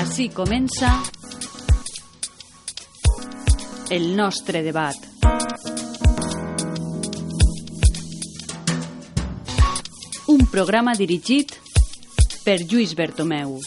[0.00, 0.90] Així comença
[3.92, 4.96] el nostre debat.
[10.32, 11.52] Un programa dirigit
[12.46, 13.58] per Lluís Bertomeu.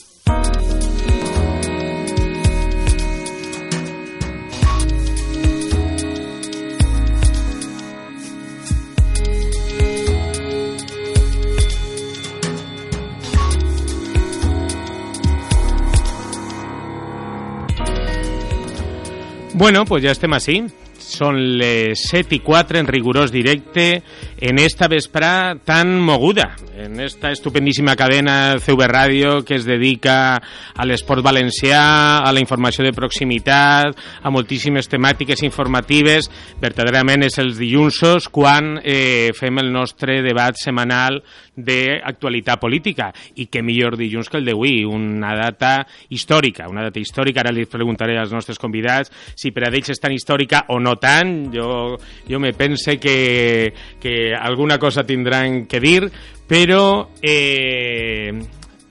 [19.56, 20.64] Bueno, pues ya estem així.
[21.04, 24.02] Són les 7 i 4 en rigorós directe
[24.42, 30.88] en esta vesprà tan moguda, en esta estupendíssima cadena CV Ràdio que es dedica a
[30.88, 36.31] l'esport valencià, a la informació de proximitat, a moltíssimes temàtiques informatives.
[36.64, 41.22] Verdaderament és els dilluns quan eh, fem el nostre debat setmanal
[41.56, 43.12] d'actualitat política.
[43.36, 45.76] I que millor dilluns que el d'avui, una data
[46.09, 50.02] històrica, una data històrica, ara li preguntaré als nostres convidats si per a ells és
[50.02, 51.98] tan històrica o no tant, jo,
[52.30, 56.10] jo me pense que, que alguna cosa tindran que dir,
[56.48, 58.32] però eh,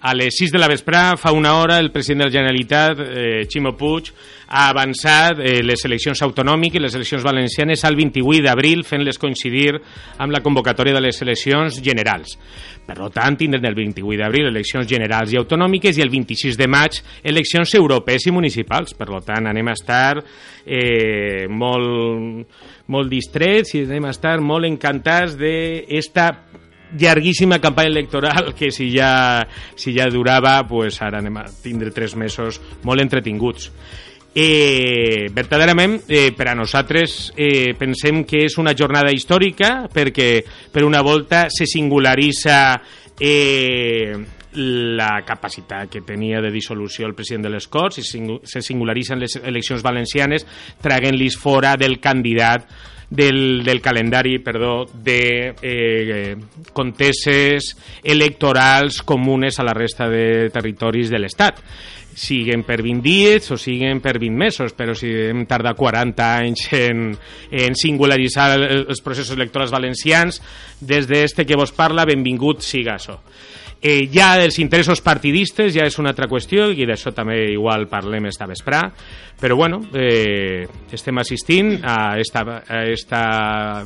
[0.03, 3.47] a les 6 de la vesprà, fa una hora, el president de la Generalitat, eh,
[3.47, 4.11] Ximo Puig,
[4.48, 9.77] ha avançat eh, les eleccions autonòmiques, les eleccions valencianes, al 28 d'abril, fent-les coincidir
[10.19, 12.34] amb la convocatòria de les eleccions generals.
[12.83, 16.98] Per tant, tindrem el 28 d'abril eleccions generals i autonòmiques i el 26 de maig
[17.23, 18.97] eleccions europees i municipals.
[18.98, 20.19] Per tant, anem a estar
[20.67, 22.42] eh, molt,
[22.91, 26.27] molt distrets i anem a estar molt encantats d'esta
[26.98, 32.17] llarguíssima campanya electoral que si ja, si ja durava, pues ara anem a tindre tres
[32.17, 33.71] mesos molt entretinguts.
[34.35, 40.39] Eh, verdaderament, eh, per a nosaltres eh, pensem que és una jornada històrica perquè
[40.73, 42.81] per una volta se singularitza
[43.20, 44.17] eh,
[44.55, 49.37] la capacitat que tenia de dissolució el president de les Corts i se singularitzen les
[49.37, 50.47] eleccions valencianes
[50.81, 52.67] traguent-los fora del candidat
[53.12, 56.36] del, del calendari perdó, de eh,
[56.73, 61.61] conteses electorals comunes a la resta de territoris de l'Estat
[62.14, 66.67] siguen per 20 dies o siguen per 20 mesos, però si hem tardat 40 anys
[66.77, 67.06] en,
[67.50, 70.40] en singularitzar els processos electorals valencians,
[70.80, 73.18] des d'este que vos parla, benvingut siga això.
[73.85, 78.29] Eh, ja dels interessos partidistes ja és una altra qüestió i d'això també igual parlem
[78.31, 78.85] esta vesprà
[79.43, 83.23] però bueno, eh, estem assistint a esta, a esta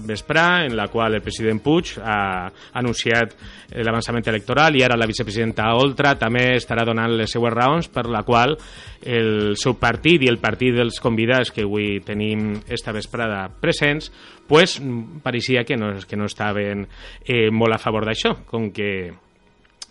[0.05, 2.45] vesprà en la qual el president Puig ha
[2.77, 3.33] anunciat
[3.73, 8.21] l'avançament electoral i ara la vicepresidenta Oltra també estarà donant les seues raons per la
[8.21, 8.53] qual
[9.01, 14.13] el seu partit i el partit dels convidats que avui tenim esta vesprada presents
[14.47, 14.77] pues,
[15.25, 16.85] pareixia que no, que no estaven
[17.25, 18.91] eh, molt a favor d'això, com que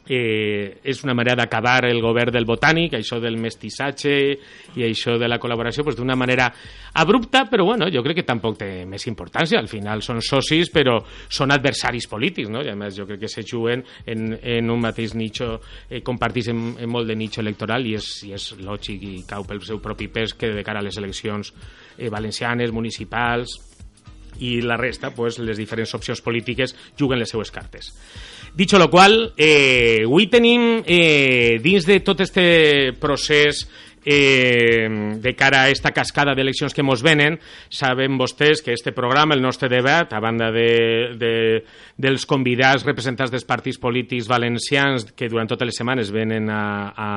[0.08, 4.16] eh, és una manera d'acabar el govern del botànic, això del mestissatge
[4.76, 6.52] i això de la col·laboració pues, d'una manera
[6.94, 9.60] abrupta, però bueno, jo crec que tampoc té més importància.
[9.60, 12.64] Al final són socis, però són adversaris polítics, no?
[12.64, 16.50] I a més jo crec que se juguen en, en un mateix nicho, eh, compartís
[16.54, 19.82] en, en molt de nicho electoral i és, i és lògic i cau pel seu
[19.84, 21.54] propi pes que de cara a les eleccions
[21.98, 23.75] eh, valencianes, municipals
[24.40, 27.94] i la resta, pues, les diferents opcions polítiques juguen les seues cartes.
[28.56, 33.66] Dicho lo qual, eh, avui tenim, eh, dins de tot este procés
[34.06, 34.88] eh,
[35.20, 37.40] de cara a esta cascada d'eleccions que mos venen,
[37.74, 41.34] saben vostès que este programa, el nostre debat, a banda de, de,
[41.98, 47.10] dels convidats representants dels partits polítics valencians que durant totes les setmanes venen a, a,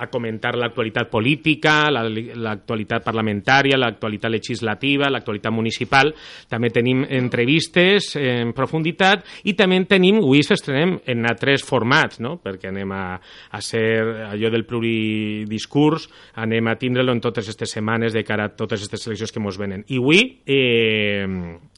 [0.00, 6.12] a comentar l'actualitat política, l'actualitat parlamentària, l'actualitat legislativa, l'actualitat municipal.
[6.48, 12.38] També tenim entrevistes en profunditat i també tenim, avui s'estrenem en tres formats, no?
[12.40, 13.84] perquè anem a, a ser
[14.30, 16.08] allò del pluridiscurs,
[16.40, 19.60] anem a tindre-lo en totes aquestes setmanes de cara a totes aquestes eleccions que ens
[19.60, 19.84] venen.
[19.92, 21.28] I avui eh,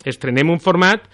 [0.07, 1.11] estrenem un format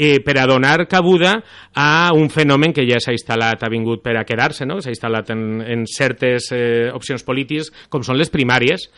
[0.00, 1.34] eh, per a donar cabuda
[1.76, 4.78] a un fenomen que ja s'ha instal·lat, ha vingut per a quedar-se, no?
[4.80, 8.88] s'ha instal·lat en, en certes eh, opcions polítiques, com són les primàries,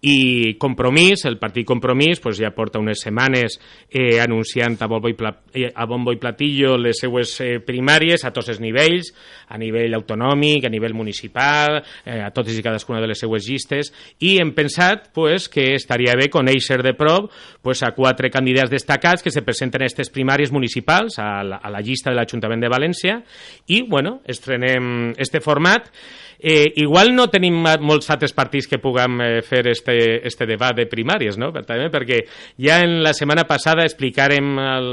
[0.00, 3.58] i Compromís, el partit Compromís, pues ja porta unes setmanes
[3.90, 5.16] eh, anunciant a bombo, i
[5.54, 9.10] eh, a bombo i platillo les seues eh, primàries a tots els nivells,
[9.48, 13.90] a nivell autonòmic, a nivell municipal, eh, a totes i cadascuna de les seues llistes,
[14.20, 19.24] i hem pensat pues, que estaria bé conèixer de prop pues, a quatre candidats destacats
[19.24, 22.70] que se presenten a aquestes primàries municipals, a la, a la llista de l'Ajuntament de
[22.70, 23.18] València,
[23.66, 25.90] i bueno, estrenem este format
[26.40, 29.94] Eh, igual no tenim molts altres partits que puguem eh, fer este,
[30.26, 31.50] este debat de primàries, no?
[31.50, 32.20] Per, també perquè
[32.62, 34.52] ja en la setmana passada explicarem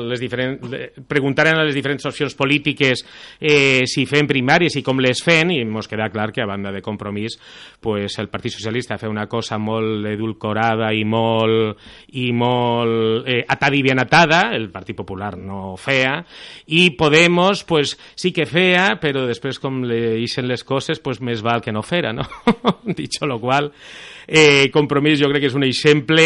[0.10, 0.74] les diferents,
[1.06, 3.04] preguntaren a les diferents opcions polítiques
[3.40, 6.72] eh, si fem primàries i com les fem i ens queda clar que a banda
[6.74, 7.38] de compromís
[7.80, 11.78] pues, el Partit Socialista fa una cosa molt edulcorada i molt,
[12.18, 16.18] i molt eh, atada i ben atada, el Partit Popular no fea,
[16.74, 21.35] i Podemos pues, sí que fea, però després com le ixen les coses pues, més
[21.44, 22.24] val que no fera, no?
[22.86, 23.72] Dicho lo qual,
[24.28, 26.26] eh, Compromís jo crec que és un exemple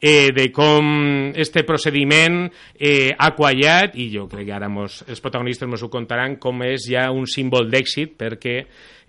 [0.00, 2.44] eh, de com este procediment
[2.76, 6.62] eh, ha quallat i jo crec que ara mos, els protagonistes ens ho contaran com
[6.66, 8.56] és ja un símbol d'èxit perquè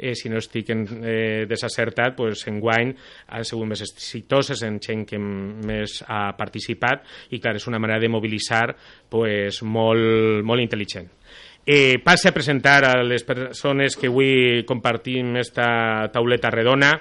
[0.01, 2.91] eh, si no estic en, eh, desacertat, pues, enguany
[3.29, 8.01] han sigut més exitoses en gent que més ha participat i clar, és una manera
[8.01, 8.71] de mobilitzar
[9.09, 11.20] pues, molt, molt intel·ligent.
[11.65, 16.95] Eh, passe a presentar a les persones que avui compartim esta tauleta redona.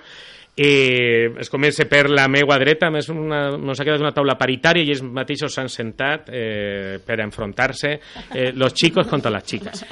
[0.57, 4.85] Eh, es comença per la meua dreta, més una, nos ha quedat una taula paritària
[4.85, 7.95] i ells mateixos s'han sentat eh, per enfrontar-se
[8.35, 9.87] eh, los chicos contra las chicas.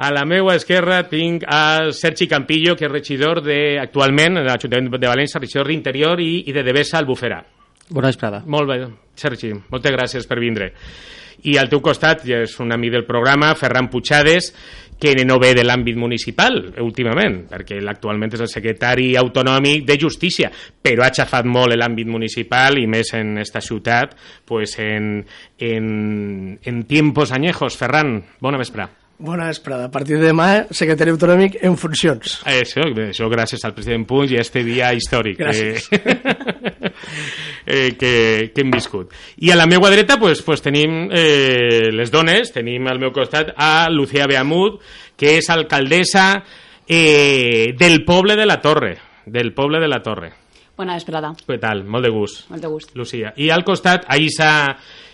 [0.00, 4.94] A la meua esquerra tinc a Sergi Campillo, que és regidor de, actualment a l'Ajuntament
[4.94, 7.42] de València, regidor d'Interior i, i de Devesa Albufera.
[7.90, 8.44] Bona vesprada.
[8.46, 8.78] Molt bé,
[9.18, 10.70] Sergi, moltes gràcies per vindre.
[11.48, 14.50] I al teu costat, ja és un amic del programa, Ferran Puigades,
[15.00, 20.50] que no ve de l'àmbit municipal últimament, perquè actualment és el secretari autonòmic de Justícia,
[20.52, 24.12] però ha xafat molt l'àmbit municipal i més en esta ciutat,
[24.44, 25.24] pues en,
[25.58, 27.80] en, en tiempos añejos.
[27.80, 28.92] Ferran, bona vesprada.
[29.20, 29.84] Bona vesprada.
[29.84, 32.38] A partir de demà, secretari autonòmic en funcions.
[32.48, 35.90] Això, això gràcies al president Puig i a este dia històric gràcies.
[35.92, 36.14] que,
[37.66, 38.12] eh, que,
[38.54, 39.12] que hem viscut.
[39.44, 43.52] I a la meva dreta pues, pues tenim eh, les dones, tenim al meu costat
[43.60, 44.80] a Lucía Beamut,
[45.20, 46.30] que és alcaldessa
[46.88, 48.96] eh, del poble de la Torre,
[49.26, 50.32] del poble de la Torre.
[50.80, 51.34] Bona vesprada.
[51.44, 51.84] Què tal?
[51.84, 52.46] Molt de gust.
[52.48, 52.96] Molt de gust.
[52.96, 53.34] Lucía.
[53.36, 54.50] I al costat, a Isa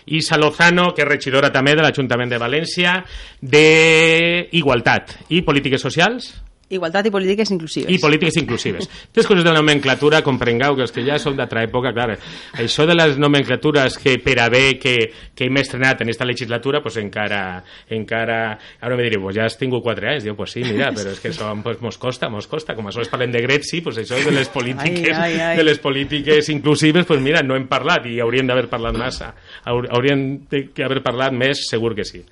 [0.07, 3.01] Isa Lozano, que és regidora també de l'Ajuntament de València,
[3.43, 6.31] d'Igualtat i Polítiques Socials.
[6.69, 7.91] Igualtat i polítiques inclusives.
[7.95, 8.89] I polítiques inclusives.
[9.15, 12.17] Tres coses de la nomenclatura, comprengueu que els que ja som d'altra època, clar,
[12.59, 14.97] això de les nomenclatures que per haver que,
[15.31, 18.57] que hem estrenat en esta legislatura, pues encara, encara...
[18.81, 20.25] Ara me diré, pues ja has tingut quatre anys.
[20.27, 22.75] Diu, pues sí, mira, però és que això pues, mos costa, mos costa.
[22.75, 25.55] Com a sols parlem de Greci, pues això de les polítiques, ai, ai, ai.
[25.61, 29.31] de les polítiques inclusives, pues mira, no hem parlat i hauríem d'haver parlat massa.
[29.71, 32.25] Hauríem d'haver parlat més, segur que sí.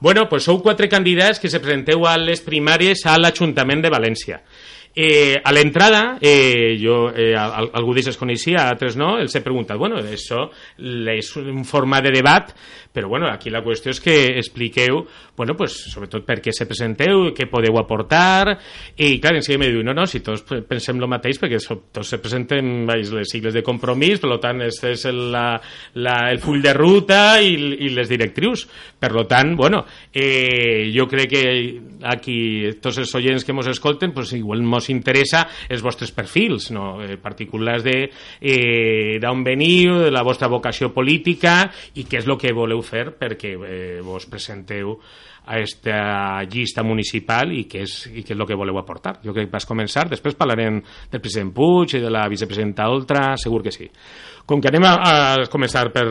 [0.00, 4.40] Bueno, pues sou quatre candidats que se presenteu a les primàries a l'Ajuntament de València.
[4.94, 9.78] Eh, a l'entrada, eh, jo, eh, algú d'ells es coneixia, altres no, els he preguntat,
[9.78, 10.48] bueno, això
[11.14, 12.50] és un forma de debat,
[12.92, 15.04] però bueno, aquí la qüestió és que expliqueu,
[15.36, 18.56] bueno, pues, sobretot per què se presenteu, què podeu aportar,
[18.98, 22.10] i clar, en seguida me diu, no, no, si tots pensem el mateix, perquè tots
[22.10, 25.44] se presenten vaig, les sigles de compromís, per tant, este és el, la,
[26.02, 27.54] la, el full de ruta i,
[27.86, 28.66] i les directrius.
[29.00, 31.44] Per tant, bueno, eh, jo crec que
[32.10, 32.40] aquí
[32.82, 36.96] tots els oients que ens escolten, pues, igual ens interessa els vostres perfils, no?
[37.04, 41.62] eh, particulars de eh, d'on veniu, de la vostra vocació política
[41.94, 44.96] i què és el que voleu fer perquè eh, vos presenteu
[45.50, 49.16] a aquesta llista municipal i què és, i què és el que voleu aportar.
[49.24, 50.80] Jo crec que vas començar, després parlarem
[51.10, 53.88] del president Puig i de la vicepresidenta Oltra, segur que sí.
[54.46, 56.06] Com que anem a, a començar per,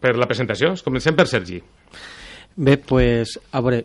[0.00, 1.60] per la presentació, comencem per Sergi.
[2.56, 3.82] Bé, pues, a veure,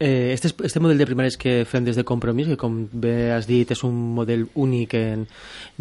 [0.00, 3.48] Eh, este, este model de primàries que fem des de Compromís, que com bé has
[3.50, 5.24] dit és un model únic, en,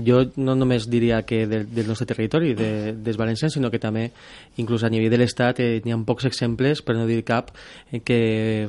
[0.01, 4.07] jo no només diria que del, del nostre territori, de, dels valencians, sinó que també,
[4.57, 7.53] inclús a nivell de l'Estat, eh, n'hi ha pocs exemples, per no dir cap,
[7.91, 8.19] eh, que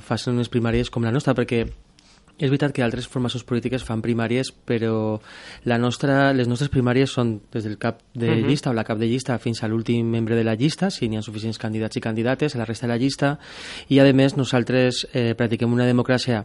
[0.04, 1.64] facin unes primàries com la nostra, perquè
[2.38, 5.20] és veritat que altres formacions polítiques fan primàries, però
[5.64, 8.48] la nostra, les nostres primàries són des del cap de uh -huh.
[8.48, 11.16] llista o la cap de llista fins a l'últim membre de la llista, si n'hi
[11.16, 13.38] ha suficients candidats i candidates, a la resta de la llista,
[13.88, 16.44] i a més nosaltres eh, practiquem una democràcia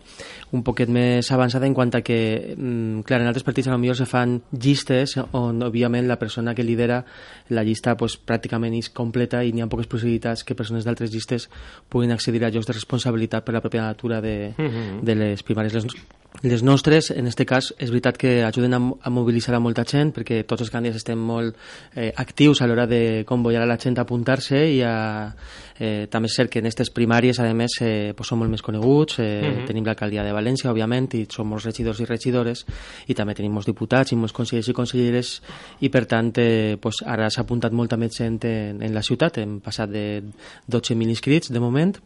[0.52, 4.06] un poquet més avançada en quant a que, mm, clar, en altres partits potser se
[4.10, 7.04] fan llistes on, òbviament, la persona que lidera
[7.50, 11.50] la llista pues, pràcticament és completa i n'hi ha poques possibilitats que persones d'altres llistes
[11.90, 15.02] puguin accedir a llocs de responsabilitat per la pròpia natura de, uh -huh.
[15.02, 15.96] de les primàries les,
[16.42, 20.12] les nostres, en aquest cas, és veritat que ajuden a, a mobilitzar a molta gent
[20.16, 21.56] perquè tots els candidats estem molt
[21.96, 24.96] eh, actius a l'hora de convoyar a la gent a apuntar-se i a,
[25.78, 28.62] eh, també és cert que en aquestes primàries, a més, eh, pues, som molt més
[28.66, 29.66] coneguts, eh, uh -huh.
[29.68, 32.66] tenim l'alcaldia de València, òbviament, i som molts regidors i regidores,
[33.08, 35.42] i també tenim molts diputats i molts consellers i conselleres,
[35.80, 39.38] i per tant, eh, pues, ara s'ha apuntat molta més gent en, en la ciutat,
[39.38, 40.24] hem passat de
[40.68, 41.98] 12.000 inscrits de moment,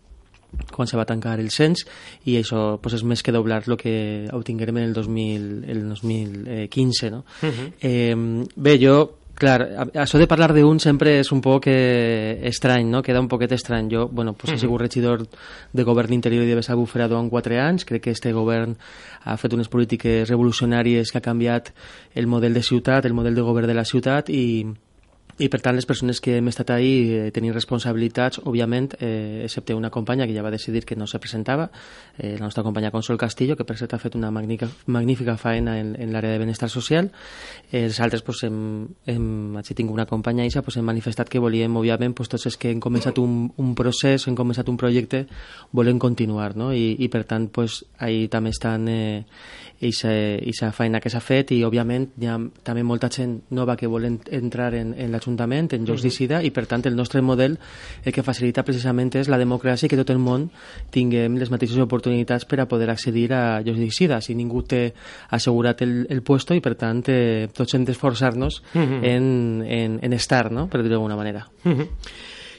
[0.71, 1.85] quan se va tancar el cens
[2.25, 7.11] i això pues, és més que doblar el que obtinguem en el, 2000, el 2015
[7.11, 7.25] no?
[7.41, 7.71] Uh -huh.
[7.81, 8.15] eh,
[8.55, 13.03] bé, jo Clar, això de parlar d'un sempre és un poc eh, estrany, no?
[13.05, 13.87] Queda un poquet estrany.
[13.91, 15.27] Jo, bueno, pues, he sigut regidor
[15.73, 17.85] de govern interior i de Bessà Bufera durant quatre anys.
[17.85, 18.73] Crec que este govern
[19.29, 21.69] ha fet unes polítiques revolucionàries que ha canviat
[22.15, 24.65] el model de ciutat, el model de govern de la ciutat i,
[25.37, 29.75] i per tant les persones que hem estat ahí eh, tenim responsabilitats, òbviament, eh, excepte
[29.77, 31.69] una companya que ja va decidir que no se presentava,
[32.17, 35.77] eh, la nostra companya Consol Castillo, que per cert ha fet una magnífica, magnífica faena
[35.79, 37.11] en, en l'àrea de benestar social.
[37.71, 41.39] Eh, els altres, pues, hem, hem, si tinc una companya Isa, pues, hem manifestat que
[41.43, 45.27] volíem, òbviament, pues, tots els que hem començat un, un procés, hem començat un projecte,
[45.71, 46.71] volem continuar, no?
[46.73, 49.25] I, i per tant, pues, ahí també estan eh,
[49.77, 54.05] aquesta feina que s'ha fet i, òbviament, hi ha també molta gent nova que vol
[54.07, 57.57] entrar en, en la l'Ajuntament en llocs d'icida i per tant el nostre model
[58.03, 60.47] el que facilita precisament és la democràcia i que tot el món
[60.93, 64.93] tinguem les mateixes oportunitats per a poder accedir a llocs d'icida si ningú té
[65.29, 69.03] assegurat el, el puesto i per tant eh, tots hem d'esforçar-nos uh -huh.
[69.03, 70.67] en, en, en estar, no?
[70.67, 71.47] per dir-ho d'alguna manera.
[71.65, 71.87] Uh -huh.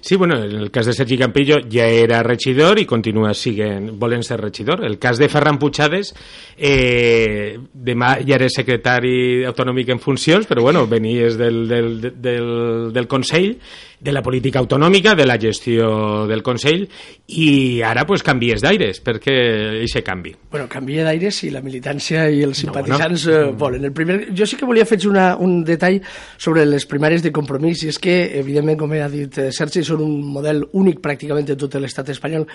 [0.00, 4.22] Sí, bueno, en el cas de Sergi Campillo ja era regidor i continua siguent, volen
[4.22, 4.84] ser regidor.
[4.86, 6.14] El cas de Ferran Puigades,
[6.56, 12.48] eh, demà ja era secretari autonòmic en funcions, però bueno, venies del, del, del,
[12.94, 13.56] del Consell
[14.00, 16.86] de la política autonòmica, de la gestió del Consell,
[17.34, 19.34] i ara pues, canvies d'aires, perquè
[19.82, 20.34] aquest canvi.
[20.52, 23.48] Bueno, canvia d'aires si la militància i els simpatitzants no, bueno.
[23.48, 23.88] eh, volen.
[23.90, 26.00] El primer, jo sí que volia fer una, un detall
[26.36, 30.04] sobre les primàries de compromís, i és que, evidentment, com ha dit eh, Sergi, són
[30.04, 32.46] un model únic pràcticament de tot l'estat espanyol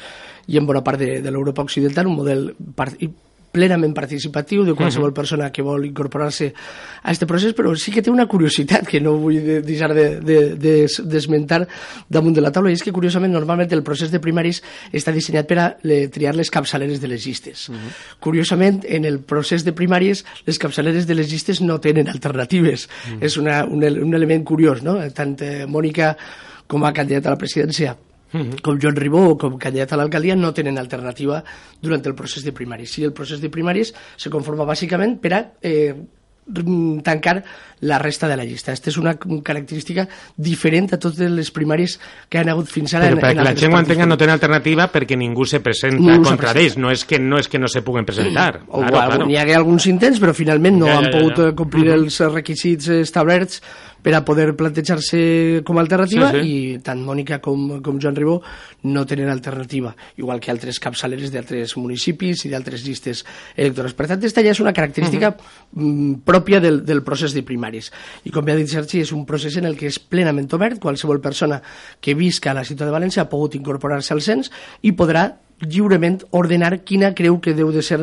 [0.48, 2.50] i en bona part de, de l'Europa occidental, un model
[3.54, 8.10] plenament participatiu de qualsevol persona que vol incorporar-se a aquest procés, però sí que té
[8.10, 12.78] una curiositat que no vull deixar d'esmentar de, de, de damunt de la taula, i
[12.80, 16.50] és que curiosament normalment el procés de primaris està dissenyat per a le, triar les
[16.50, 17.70] capçaleres de les llistes.
[17.70, 17.92] Uh -huh.
[18.20, 22.88] Curiosament, en el procés de primàries, les capçaleres de les llistes no tenen alternatives.
[22.88, 23.26] Uh -huh.
[23.26, 24.98] És una, un, un element curiós, no?
[25.14, 26.18] Tant eh, Mònica
[26.68, 27.96] com a candidata a la presidència
[28.62, 31.44] com Joan Ribó o com candidat a l'alcaldia no tenen alternativa
[31.82, 32.92] durant el procés de primaris.
[32.92, 35.94] Sí, el procés de primaris se conforma bàsicament per a eh,
[37.04, 37.44] tancar
[37.82, 38.72] la resta de la llista.
[38.72, 41.98] Aquesta és una característica diferent a totes les primàries
[42.32, 43.10] que han hagut fins ara.
[43.12, 46.54] Però perquè la gent ho entenga no té alternativa perquè ningú se presenta ningú contra
[46.56, 48.64] ells, no és que no és que no se puguen presentar.
[48.68, 49.28] O claro, claro.
[49.28, 51.56] N'hi ha alguns intents, però finalment no ja, ja, han pogut ja, ja.
[51.56, 52.04] complir uh -huh.
[52.04, 53.62] els requisits establerts
[54.04, 56.52] per a poder plantejar-se com a alternativa sí, sí.
[56.52, 58.36] i tant Mònica com, com Joan Ribó
[58.92, 63.24] no tenen alternativa, igual que altres capçaleres d'altres municipis i d'altres llistes
[63.56, 63.96] electorals.
[63.96, 66.20] Per tant, aquesta ja és una característica uh -huh.
[66.26, 67.92] pròpia del, del procés de primaris.
[68.26, 70.80] I com ja ha dit Sergi, és un procés en el que és plenament obert,
[70.80, 71.62] qualsevol persona
[72.00, 76.20] que visca a la ciutat de València ha pogut incorporar-se al cens i podrà lliurement
[76.32, 78.02] ordenar quina creu que deu de ser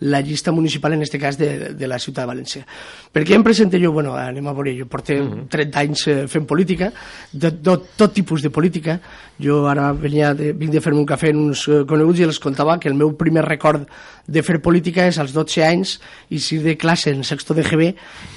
[0.00, 2.64] la llista municipal, en aquest cas de, de la ciutat de València.
[3.12, 3.92] Per què em presento jo?
[3.92, 5.48] Bueno, anem a veure, jo porto uh -huh.
[5.48, 6.92] 30 anys eh, fent política,
[7.32, 9.00] de, de, tot tipus de política.
[9.38, 12.38] Jo ara venia de, vinc de fer-me un cafè en uns eh, coneguts i els
[12.38, 13.88] contava que el meu primer record
[14.26, 15.96] de fer política és als 12 anys
[16.30, 17.88] i si de classe en sexto de GB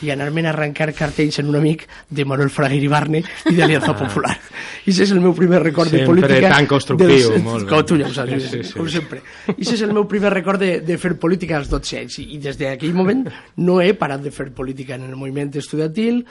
[0.06, 3.94] i anar-me'n a arrencar cartells en un amic de Manuel Fraguer i Barne i d'Alianza
[3.94, 4.00] ah.
[4.00, 4.34] Popular.
[4.86, 6.34] I és el meu primer record sempre de política.
[6.34, 7.72] Sempre tan constructiu, dels, molt bé.
[7.72, 8.76] Com tu ja ho saps, sí, sí, sí.
[8.78, 9.22] com sempre.
[9.56, 12.42] I és el meu primer record de, de fer política als 12 anys i, i
[12.42, 13.26] des d'aquell moment
[13.62, 16.24] no he parat de fer política en el moviment estudiantil,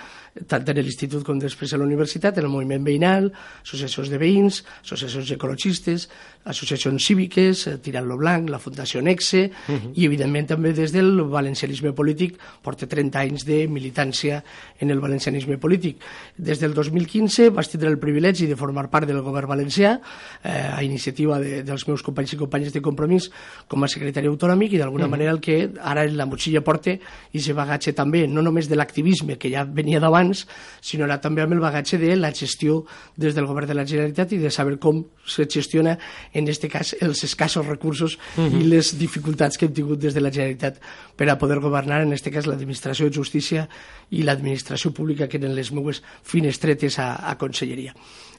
[0.50, 3.30] tant en l'institut com després a la universitat, en el moviment veïnal,
[3.62, 6.08] associacions de veïns, associacions ecologistes,
[6.44, 9.92] associacions cíviques, eh, Tirant lo Blanc, la Fundació Nexe, uh -huh.
[9.94, 14.42] i evidentment també des del valencianisme polític, porta 30 anys de militància
[14.78, 15.96] en el valencianisme polític.
[16.36, 20.00] Des del 2015 vaig tindre el privilegi de formar part del govern valencià,
[20.42, 23.30] eh, a iniciativa de, dels meus companys i companyes de compromís
[23.66, 25.10] com a secretari autonòmic, i d'alguna uh -huh.
[25.10, 26.96] manera el que ara en la motxilla porta
[27.32, 30.46] i se bagatge també, no només de l'activisme, que ja venia d'abans,
[30.80, 32.84] sinó ara també amb el bagatge de la gestió
[33.16, 35.98] des del govern de la Generalitat i de saber com se gestiona
[36.34, 38.60] en aquest cas els escassos recursos uh -huh.
[38.60, 40.80] i les dificultats que hem tingut des de la Generalitat
[41.16, 43.68] per a poder governar, en aquest cas l'administració de justícia
[44.10, 47.94] i l'administració pública que eren les meues finestretes a, a conselleria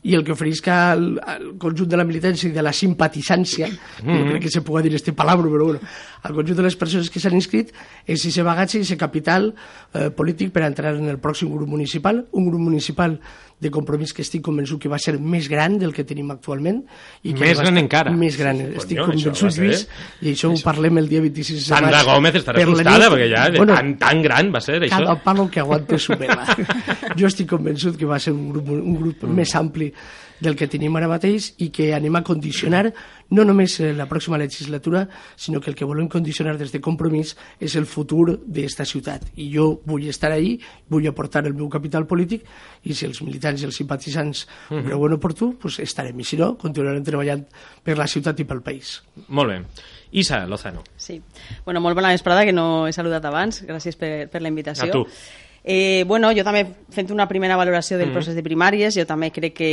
[0.05, 4.05] i el que oferisca al, al conjunt de la militància i de la simpatitzància, mm
[4.05, 4.19] -hmm.
[4.19, 5.79] no crec que se pugui dir este palabra, però bueno,
[6.21, 7.73] al conjunt de les persones que s'han inscrit,
[8.05, 9.55] és aquest bagatge i aquest capital
[9.93, 13.19] eh, polític per entrar en el pròxim grup municipal, un grup municipal
[13.59, 16.81] de compromís que estic convençut que va ser més gran del que tenim actualment.
[17.23, 18.11] I que més gran encara.
[18.11, 19.85] Més gran, sí, estic conyo, convençut, Lluís,
[20.19, 22.09] i això, això ho parlem el dia 26 de Sandra maig.
[22.09, 24.99] Gómez estarà per assustada, perquè ja bueno, tan, tan gran va ser això.
[24.99, 26.43] Cada palo que aguante su vela.
[27.19, 29.39] jo estic convençut que va ser un grup, un grup mm.
[29.39, 29.91] més ampli
[30.39, 32.89] del que tenim ara mateix i que anem a condicionar
[33.31, 37.75] no només la pròxima legislatura, sinó que el que volem condicionar des de compromís és
[37.79, 39.25] el futur d'esta ciutat.
[39.41, 40.59] I jo vull estar ahí,
[40.89, 42.45] vull aportar el meu capital polític
[42.83, 44.79] i si els militants i els simpatitzants mm -hmm.
[44.79, 46.19] ho creuen oportú, pues estarem.
[46.19, 47.45] I si no, continuarem treballant
[47.83, 49.03] per la ciutat i pel país.
[49.27, 49.61] Molt bé.
[50.11, 50.83] Isa Lozano.
[50.95, 51.21] Sí.
[51.65, 53.63] Bueno, molt bona vesprada, que no he saludat abans.
[53.63, 54.85] Gràcies per, per la invitació.
[54.85, 55.07] A tu.
[55.67, 56.61] Eh, bueno, jo també
[56.93, 58.13] fent una primera valoració del mm.
[58.13, 59.71] procés de primàries, jo també crec que,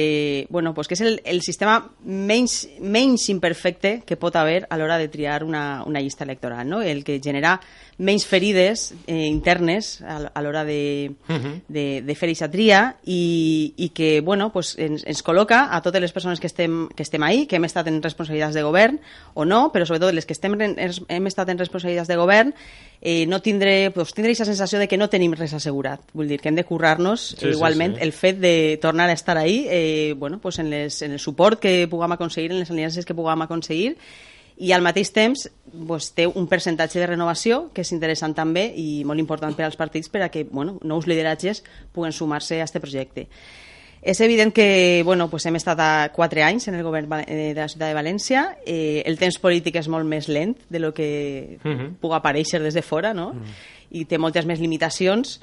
[0.48, 4.96] bueno, pues que és el, el sistema menys, menys imperfecte que pot haver a l'hora
[4.96, 6.80] de triar una, una llista electoral, no?
[6.80, 7.58] el que genera
[7.98, 11.60] menys ferides eh, internes a, a l'hora de, uh -huh.
[11.68, 16.00] de, de fer aquesta tria i, i que bueno, pues ens, ens col·loca a totes
[16.00, 18.98] les persones que estem, que estem ahí, que hem estat en responsabilitats de govern
[19.34, 20.76] o no, però sobretot les que estem en,
[21.08, 22.54] hem estat en responsabilitats de govern
[23.02, 25.81] eh, no tindre, pues, tindre aquesta sensació de que no tenim res assegurat.
[26.14, 28.04] Vull dir que hem de currar-nos sí, eh, igualment sí, sí.
[28.06, 31.60] el fet de tornar a estar ahí eh, bueno, pues en, les, en el suport
[31.60, 33.96] que puguem aconseguir, en les aliances que puguem aconseguir
[34.62, 35.48] i al mateix temps
[35.88, 39.78] pues, té un percentatge de renovació que és interessant també i molt important per als
[39.80, 43.28] partits per a que bueno, nous lideratges puguen sumar-se a aquest projecte.
[44.02, 47.68] És evident que bueno, pues hem estat a quatre anys en el govern de la
[47.70, 48.42] ciutat de València.
[48.66, 51.90] Eh, el temps polític és molt més lent de lo que uh -huh.
[52.00, 53.28] pugui aparèixer des de fora, no?
[53.28, 53.54] Uh -huh.
[53.90, 55.40] I té moltes més limitacions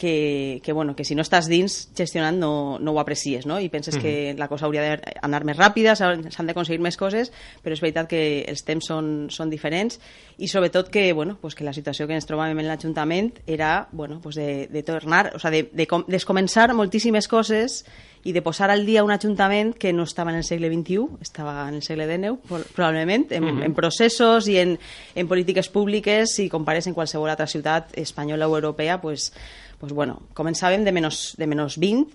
[0.00, 3.58] que, que, bueno, que si no estàs dins gestionant no, no ho aprecies, no?
[3.60, 4.02] I penses uh -huh.
[4.02, 8.46] que la cosa hauria d'anar més ràpida, s'han d'aconseguir més coses, però és veritat que
[8.48, 10.00] els temps són, són diferents
[10.38, 14.20] i sobretot que, bueno, pues que la situació que ens trobàvem en l'Ajuntament era bueno,
[14.22, 17.84] pues de, de tornar, o sea, de, de com, descomençar moltíssimes coses
[18.24, 21.68] i de posar al dia un ajuntament que no estava en el segle XXI, estava
[21.68, 22.38] en el segle XIX,
[22.74, 23.64] probablement, en, uh -huh.
[23.64, 24.78] en processos i en,
[25.14, 29.32] en polítiques públiques, si compares en qualsevol altra ciutat espanyola o europea, pues,
[29.80, 32.12] pues bueno, començàvem de menys, de menys 20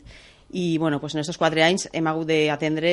[0.55, 2.91] i bueno, pues en aquests quatre anys hem hagut d'atendre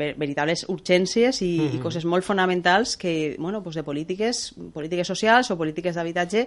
[0.00, 1.74] ver veritables urgències i, uh -huh.
[1.76, 6.46] i coses molt fonamentals que, bueno, pues de polítiques, polítiques socials o polítiques d'habitatge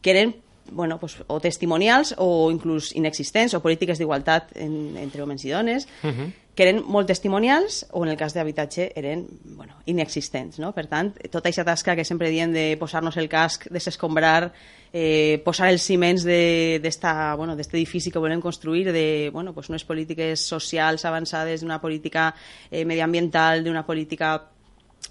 [0.00, 0.34] que eren
[0.70, 5.88] bueno, pues, o testimonials o inclús inexistents o polítiques d'igualtat en, entre homes i dones
[6.02, 6.28] uh -huh.
[6.54, 10.58] que eren molt testimonials o en el cas d'habitatge eren bueno, inexistents.
[10.58, 10.72] No?
[10.72, 14.52] Per tant, tota aquesta tasca que sempre diem de posar-nos el casc, desescombrar,
[14.92, 17.04] eh, posar els ciments d'aquest
[17.36, 22.34] bueno, edifici que volem construir, de bueno, pues unes polítiques socials avançades, d'una política
[22.70, 24.50] eh, mediambiental, d'una política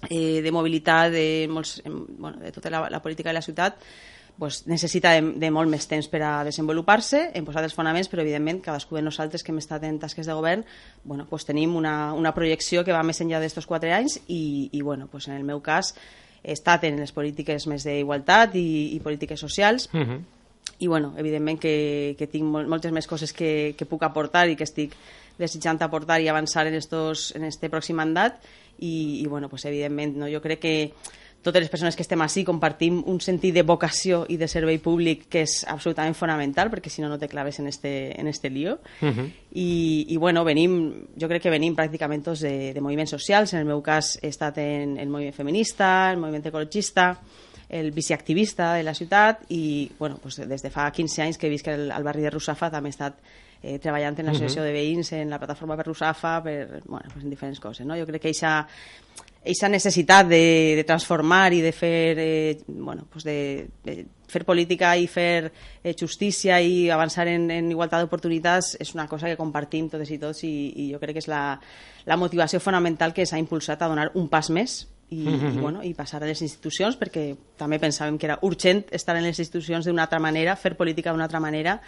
[0.08, 3.76] eh, de mobilitat, de, molts, bueno, de tota la, la política de la ciutat,
[4.40, 8.24] pues, necessita de, de molt més temps per a desenvolupar-se, hem posat els fonaments, però
[8.24, 10.64] evidentment cadascú de nosaltres que hem estat en tasques de govern
[11.04, 14.80] bueno, pues, tenim una, una projecció que va més enllà d'estos quatre anys i, i
[14.80, 15.92] bueno, pues, en el meu cas
[16.42, 20.20] he estat en les polítiques més d'igualtat i, i polítiques socials uh -huh.
[20.78, 24.56] i bueno, evidentment que, que tinc mol, moltes més coses que, que puc aportar i
[24.56, 24.96] que estic
[25.38, 28.40] desitjant aportar i avançar en, estos, en este pròxim mandat
[28.78, 30.26] i, i bueno, pues, evidentment no?
[30.26, 30.92] jo crec que
[31.42, 35.24] totes les persones que estem així compartim un sentit de vocació i de servei públic
[35.32, 38.78] que és absolutament fonamental, perquè si no, no te claves en este, en este lío.
[39.00, 39.30] Uh -huh.
[39.52, 43.52] I, I, bueno, venim, jo crec que venim pràcticament tots de, de moviments socials.
[43.54, 47.20] En el meu cas he estat en el moviment feminista, el moviment ecologista,
[47.70, 51.50] el biciactivista de la ciutat i, bueno, pues des de fa 15 anys que he
[51.50, 53.14] vist que al barri de Russafa també he estat
[53.62, 54.68] eh, treballant en l'associació uh -huh.
[54.68, 57.86] de veïns, en la plataforma per Russafa, per, bueno, pues en diferents coses.
[57.86, 57.96] No?
[57.96, 58.68] Jo crec que aquesta
[59.42, 64.92] esa necessitat de, de transformar i de fer eh, bueno, pues de, de fer política
[65.00, 65.50] i fer
[65.82, 70.18] eh, justícia i avançar en, en igualtat d'oportunitats és una cosa que compartim totes i
[70.20, 71.56] tots i, i jo crec que és la,
[72.04, 75.56] la motivació fonamental que s'ha impulsat a donar un pas més i, mm -hmm.
[75.56, 79.24] i, bueno, i passar a les institucions perquè també pensàvem que era urgent estar en
[79.24, 81.80] les institucions d'una altra manera, fer política d'una altra manera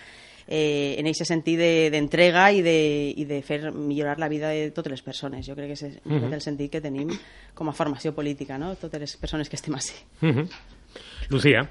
[0.52, 1.56] eh, en aquest sentit
[1.94, 2.78] d'entrega de, i, de,
[3.16, 5.46] i de fer millorar la vida de totes les persones.
[5.48, 6.32] Jo crec que és uh -huh.
[6.32, 7.08] el sentit que tenim
[7.54, 8.76] com a formació política, no?
[8.76, 9.94] totes les persones que estem així.
[10.20, 10.48] Uh -huh.
[11.30, 11.68] Lucía.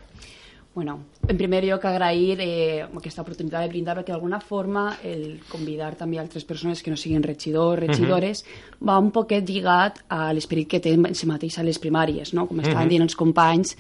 [0.73, 5.95] Bueno, en primer lloc agrair eh, aquesta oportunitat de brindar perquè d'alguna forma el convidar
[5.95, 8.87] també altres persones que no siguin regidors, regidores, uh -huh.
[8.87, 12.47] va un poquet lligat a l'esperit que té en si mateix a les primàries, no?
[12.47, 12.89] com estaven uh -huh.
[12.89, 13.77] dient els companys,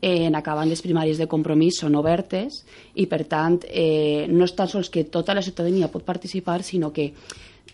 [0.00, 4.56] eh, en acabant les primàries de compromís són obertes i, per tant, eh, no és
[4.56, 7.12] tan sols que tota la ciutadania pot participar, sinó que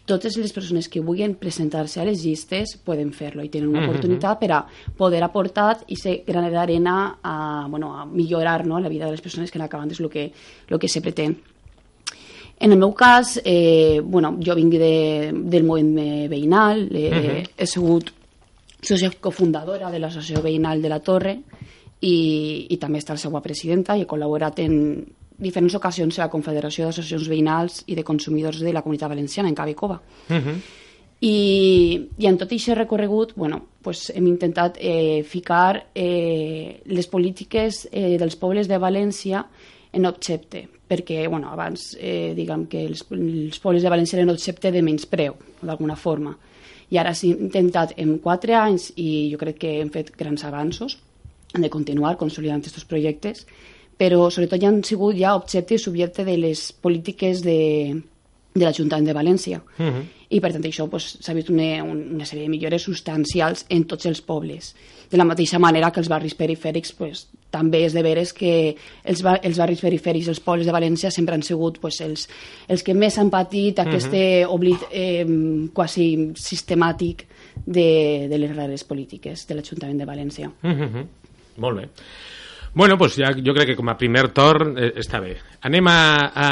[0.06, 3.84] totes les persones que vulguin presentar-se a les llistes poden fer-lo i tenen una uh
[3.84, 3.90] -huh.
[3.90, 8.88] oportunitat per a poder aportar i ser graner d'arena a, bueno, a millorar no, la
[8.88, 10.32] vida de les persones que en acabant és el que,
[10.68, 11.36] lo que se pretén.
[12.58, 17.50] En el meu cas, eh, bueno, jo vinc de, del moviment veïnal, eh, uh -huh.
[17.58, 18.10] he sigut
[18.80, 21.40] socia cofundadora de l'associació veïnal de la Torre
[22.00, 25.04] i, i també està la seva presidenta i he col·laborat en
[25.38, 29.54] diferents ocasions a la Confederació d'Associacions Veïnals i de Consumidors de la Comunitat Valenciana, en
[29.54, 30.00] Cabicova.
[30.30, 30.58] Uh -huh.
[31.20, 37.88] I, i en tot aquest recorregut bueno, pues hem intentat eh, ficar eh, les polítiques
[37.90, 39.46] eh, dels pobles de València
[39.92, 44.70] en objecte, perquè bueno, abans eh, diguem que els, els pobles de València eren objecte
[44.70, 46.36] de menyspreu, d'alguna forma.
[46.90, 50.98] I ara s'ha intentat en quatre anys, i jo crec que hem fet grans avanços,
[51.56, 53.46] hem de continuar consolidant aquests projectes,
[53.96, 57.96] però sobretot ja han sigut ja objecte i subjecte de les polítiques de,
[58.52, 59.62] de l'Ajuntament de València.
[59.78, 60.04] Uh -huh.
[60.28, 64.06] I per tant això pues, s'ha vist una, una sèrie de millores substancials en tots
[64.06, 64.74] els pobles.
[65.10, 69.22] De la mateixa manera que els barris perifèrics pues, també és de veres que els,
[69.22, 72.28] bar els barris perifèrics, els pobles de València sempre han sigut pues, els,
[72.68, 74.46] els que més han patit aquest uh -huh.
[74.48, 75.26] oblit eh,
[75.72, 77.24] quasi sistemàtic
[77.64, 80.50] de, de les rares polítiques de l'Ajuntament de València.
[80.62, 81.06] Uh -huh.
[81.56, 81.88] Molt bé.
[82.76, 85.30] Bueno, pues ja, jo crec que com a primer torn eh, està bé.
[85.64, 86.00] Anem a...
[86.28, 86.48] a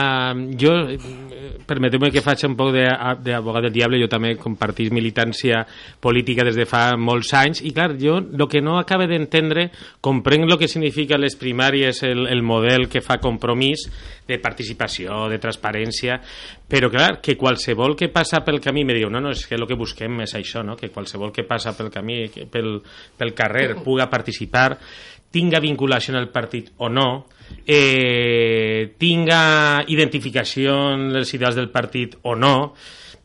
[0.57, 5.61] jo, eh, permeteu-me que faig un poc d'abogat del diable, jo també compartís militància
[6.01, 9.67] política des de fa molts anys, i clar, jo el que no acabe d'entendre,
[10.01, 13.85] comprenc el que significa les primàries, el, el model que fa compromís
[14.25, 16.17] de participació, de transparència,
[16.69, 19.69] però clar, que qualsevol que passa pel camí me diu, no, no, és que el
[19.69, 20.77] que busquem és això, no?
[20.81, 22.79] que qualsevol que passa pel camí, pel,
[23.21, 24.79] pel carrer, puga participar,
[25.35, 27.09] tinga vinculació en el partit o no,
[27.66, 32.75] eh, tinga identificació en els ideals del partit o no,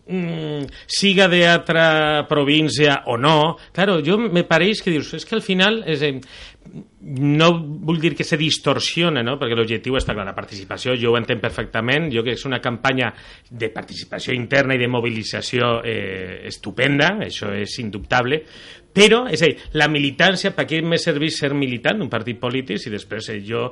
[0.10, 3.58] mm, siga d'altra província o no.
[3.72, 6.20] Claro, jo me pareix que dius, és que al final és, eh,
[7.02, 9.38] no vull dir que se distorsiona, no?
[9.40, 13.14] perquè l'objectiu està clar, la participació, jo ho entenc perfectament, jo que és una campanya
[13.50, 18.44] de participació interna i de mobilització eh, estupenda, això és indubtable,
[19.00, 22.82] però, és a dir, la militància, per què m'he servit ser militant d'un partit polític
[22.82, 23.70] si després eh, jo,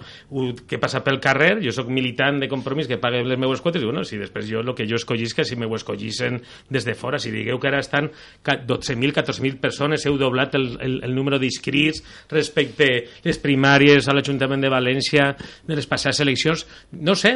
[0.67, 3.89] que passa pel carrer, jo sóc militant de compromís que pague les meues quotes, i
[3.89, 7.31] bueno, si després jo el que jo escollisca, si m'ho escollissen des de fora, si
[7.33, 8.09] digueu que ara estan
[8.43, 12.87] 12.000, 14.000 persones, heu doblat el, el, el número d'inscrits respecte
[13.25, 15.29] les primàries a l'Ajuntament de València
[15.67, 16.65] de les passades eleccions,
[17.03, 17.33] no sé,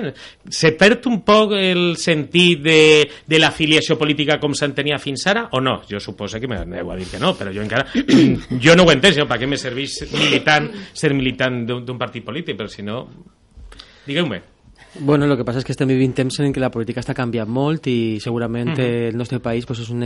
[0.49, 2.81] se perd un poc el sentit de,
[3.27, 5.79] de l'afiliació política com s'entenia fins ara o no?
[5.89, 7.80] Jo suposo que m'aneu a dir que no, però jo encara
[8.63, 12.71] jo no ho entenc, per què me serveix militant, ser militant d'un partit polític, però
[12.71, 13.03] si no...
[14.07, 14.41] Digueu-me.
[14.99, 17.47] Bueno, lo que passa és que estem vivint temps en què la política està canviant
[17.47, 19.07] molt i segurament uh -huh.
[19.09, 20.03] el nostre país pues, és un,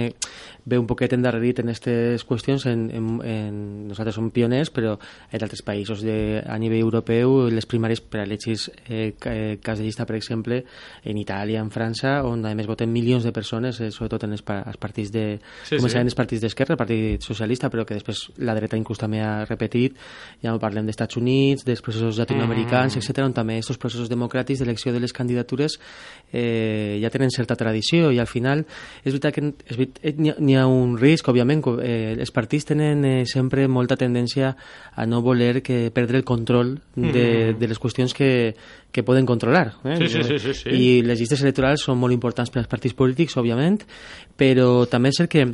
[0.64, 2.66] ve un poquet endarrerit en aquestes qüestions.
[2.68, 5.00] En, en, en, nosaltres som pioners, però
[5.32, 9.80] en altres països de, a nivell europeu les primàries per a elegir eh, eh, cas
[9.80, 10.64] de llista, per exemple,
[11.04, 14.44] en Itàlia, en França, on a més voten milions de persones, eh, sobretot en els,
[14.46, 15.40] els partits de...
[15.64, 16.14] Sí, començaven sí.
[16.14, 19.96] els partits d'esquerra, el Partit Socialista, però que després la dreta inclús també ha repetit,
[20.44, 23.10] ja no parlem d'Estats Units, dels processos llatinoamericans, uh -huh.
[23.10, 25.80] etc., on també aquests processos democràtics de selecció de les candidatures
[26.32, 28.66] eh, ja tenen certa tradició i al final
[29.04, 33.68] és veritat que veritat, n'hi ha un risc, òbviament, eh, els partits tenen eh, sempre
[33.68, 34.56] molta tendència
[34.96, 37.60] a no voler que perdre el control de, mm.
[37.60, 38.56] de les qüestions que,
[38.92, 39.78] que poden controlar.
[39.84, 39.98] Eh?
[40.04, 40.70] Sí, sí, sí, sí, sí.
[40.70, 43.82] I les llistes electorals són molt importants per als partits polítics, òbviament,
[44.38, 45.48] però també és cert que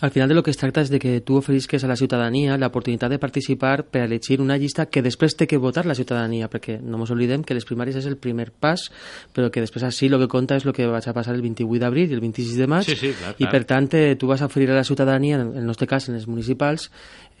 [0.00, 2.56] al final de lo que es tracta és de que tu oferisques a la ciutadania
[2.56, 6.78] l'oportunitat de participar per elegir una llista que després té que votar la ciutadania, perquè
[6.80, 8.88] no ens oblidem que les primàries és el primer pas,
[9.36, 11.80] però que després així el que compta és el que vaig a passar el 28
[11.84, 13.48] d'abril i el 26 de maig, sí, sí, clar, clar.
[13.48, 16.08] i per tant eh, tu vas a oferir a la ciutadania, en el nostre cas
[16.08, 16.90] en els municipals,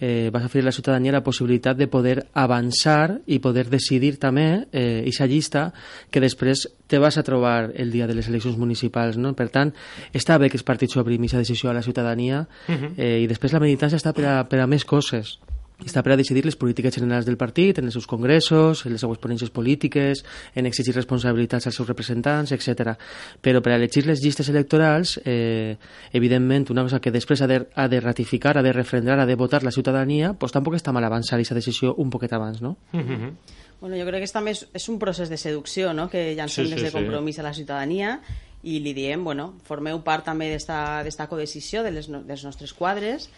[0.00, 4.16] eh, vas a oferir a la ciutadania la possibilitat de poder avançar i poder decidir
[4.18, 5.66] també eh, aquesta llista
[6.10, 9.18] que després te vas a trobar el dia de les eleccions municipals.
[9.20, 9.34] No?
[9.36, 9.74] Per tant,
[10.12, 12.92] està bé que els partits s'obrin aquesta decisió a la ciutadania uh -huh.
[12.96, 15.38] eh, i després la militància està per a, per a més coses
[15.86, 19.00] està per a decidir les polítiques generals del partit en els seus congressos, en les
[19.00, 22.96] seues ponències polítiques, en exigir responsabilitats als seus representants, etc.
[23.40, 25.76] Però per a elegir les llistes electorals, eh,
[26.12, 29.36] evidentment, una cosa que després ha de, ha de ratificar, ha de refrendar, ha de
[29.36, 32.76] votar la ciutadania, doncs tampoc està mal avançar aquesta decisió un poquet abans, no?
[32.92, 33.32] Uh -huh.
[33.80, 36.70] Bueno, jo crec que també és, és un procés de seducció, no?, que llancem sí,
[36.70, 37.40] sí, des de compromís sí.
[37.40, 38.20] a la ciutadania
[38.62, 43.30] i li diem, bueno, formeu part també d'esta codecisió de les, dels nostres quadres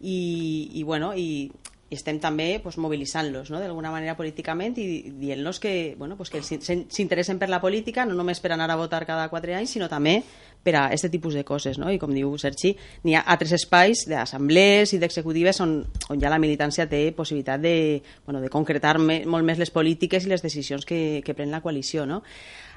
[0.00, 1.50] i, i bueno, i
[1.90, 3.60] i estem també pues, mobilitzant-los no?
[3.60, 8.40] d'alguna manera políticament i dient-los que, bueno, pues, que s'interessen per la política, no només
[8.40, 10.22] per anar a votar cada quatre anys, sinó també
[10.64, 11.90] per a aquest tipus de coses, no?
[11.92, 12.72] I com diu Sergi,
[13.04, 15.76] n'hi ha altres espais d'assemblees i d'executives on,
[16.08, 17.76] on ja la militància té possibilitat de,
[18.24, 21.60] bueno, de concretar me, molt més les polítiques i les decisions que, que pren la
[21.60, 22.22] coalició, no?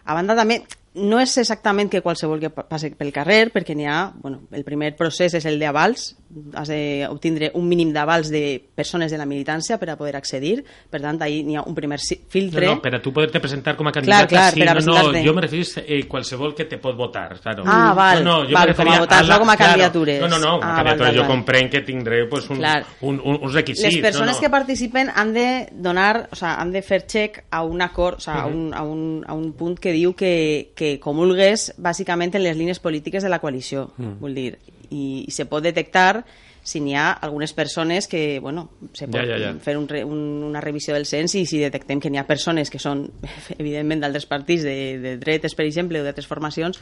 [0.07, 0.61] A banda també,
[0.97, 4.93] no és exactament que qualsevol que passi pel carrer, perquè n'hi ha, bueno, el primer
[4.95, 6.13] procés és el d'avals,
[6.53, 10.99] has d'obtindre un mínim d'avals de persones de la militància per a poder accedir, per
[11.01, 12.65] tant, ahí n'hi ha un primer filtre.
[12.67, 15.11] No, no, per a tu poder-te presentar com a candidata, clar, sí, per a no,
[15.11, 17.63] no, jo me referís eh, qualsevol que te pot votar, claro.
[17.65, 19.71] Ah, val, no, no, jo val, com a votar, la- no com a claro.
[19.71, 20.19] candidatures.
[20.21, 21.07] No, no, no, a Ah, candidatura.
[21.09, 21.31] val, jo val.
[21.31, 22.85] comprenc que tindré pues, un, Clar.
[23.01, 23.93] un, un, uns requisits.
[23.93, 24.41] les persones no, no.
[24.41, 28.19] que participen han de donar, o sea, han de fer check a un acord, o
[28.19, 32.43] sea, a, un, a, un, a un punt que diu que, que comulgues bàsicament en
[32.43, 34.19] les línies polítiques de la coalició, Mm.
[34.19, 34.57] vull dir,
[34.91, 36.23] i, se pot detectar
[36.67, 39.51] si n'hi ha algunes persones que, bueno, se pot Ja, ja, ja.
[39.63, 42.81] fer un, un, una revisió del cens i si detectem que n'hi ha persones que
[42.81, 43.05] són,
[43.57, 46.81] evidentment, d'altres partits, de, de dretes, per exemple, o d'altres formacions,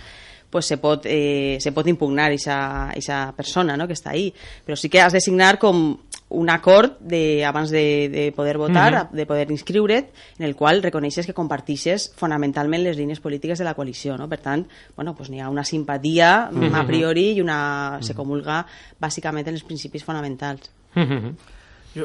[0.49, 4.31] pues se pot, eh, se pot impugnar aquesta persona no, que està ahí.
[4.65, 5.99] Però sí que has de signar com
[6.35, 11.25] un acord de, abans de, de poder votar, de poder inscriure't, en el qual reconeixes
[11.25, 14.19] que compartixes fonamentalment les línies polítiques de la coalició.
[14.19, 14.29] No?
[14.29, 18.63] Per tant, bueno, pues n'hi ha una simpatia a priori i una, se comulga
[18.99, 20.71] bàsicament en els principis fonamentals.
[20.95, 21.35] Jo,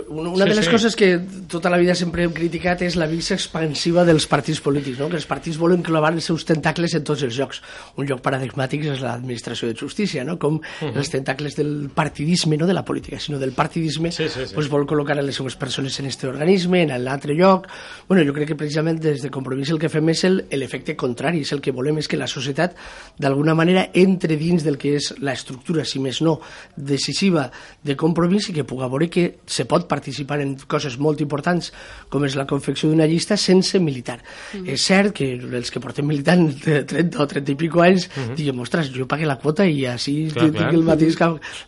[0.09, 0.71] una, una Sí, de les sí.
[0.71, 1.19] coses que
[1.51, 5.09] tota la vida sempre hem criticat és la vista expansiva dels partits polítics, no?
[5.11, 7.61] que els partits volen clavar els seus tentacles en tots els llocs.
[7.99, 10.39] Un lloc paradigmàtic és l'administració de justícia, no?
[10.39, 14.55] com els tentacles del partidisme, no de la política, sinó del partidisme, Sí, sí, sí.
[14.55, 17.67] Pues vol col·locar a les seves persones en este organisme, en l'altre lloc...
[18.09, 21.41] Bueno, jo crec que precisament des de Compromís el que fem és el- l'efecte contrari,
[21.43, 22.75] és el que volem és que la societat
[23.19, 26.41] d'alguna manera entre dins del que és la estructura, si més no,
[26.77, 27.51] decisiva
[27.83, 31.71] de Compromís i que puga veure que se pot participar en coses molt importants
[32.11, 34.19] com és la confecció d'una llista sense militar.
[34.55, 34.69] Mm.
[34.75, 38.61] És cert que els que portem militant de 30 o 30 i pico anys diguem,
[38.65, 40.17] ostres, jo pagué la quota i així.
[40.31, 40.73] Clar, tinc clar.
[40.75, 41.19] el mateix,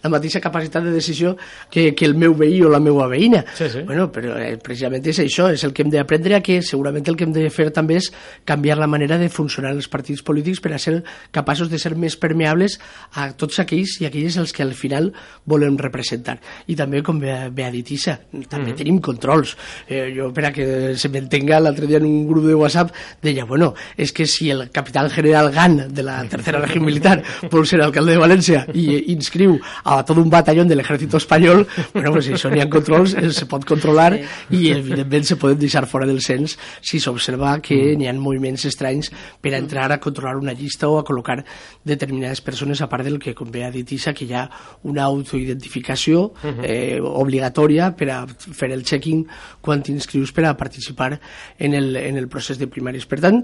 [0.02, 1.36] la mateixa capacitat de decisió
[1.70, 3.44] que, que el meu veí o la meva veïna.
[3.58, 3.84] Sí, sí.
[3.88, 7.28] Bueno, però eh, precisament és això, és el que hem d'aprendre que segurament el que
[7.28, 8.10] hem de fer també és
[8.48, 10.98] canviar la manera de funcionar els partits polítics per a ser
[11.34, 12.78] capaços de ser més permeables
[13.18, 15.12] a tots aquells i aquelles els que al final
[15.48, 16.38] volem representar.
[16.66, 18.18] I també, com bé, bé ha dit Isa,
[18.50, 19.54] també tenim controls.
[19.86, 20.66] Eh, jo, per a que
[20.98, 22.90] se m'entenga, l'altre dia en un grup de WhatsApp
[23.22, 27.66] deia, bueno, és que si el capitán general GAN de la tercera región militar vol
[27.68, 32.14] ser alcalde de València i eh, inscriu a tot un batallón de l'ejército espanyol, bueno,
[32.16, 34.16] pues si això n'hi ha controls, eh, se pot controlar
[34.50, 39.12] i evidentment se poden deixar fora del cens si s'observa que n'hi ha moviments estranys
[39.42, 41.42] per a entrar a controlar una llista o a col·locar
[41.84, 44.48] determinades persones a part del que com bé ha dit Isa que hi ha
[44.88, 46.30] una autoidentificació
[46.62, 49.24] eh, obligatòria per a fer el checking
[49.64, 51.14] quan t'inscrius per a participar
[51.58, 53.06] en el, en el procés de primàries.
[53.08, 53.42] Per tant,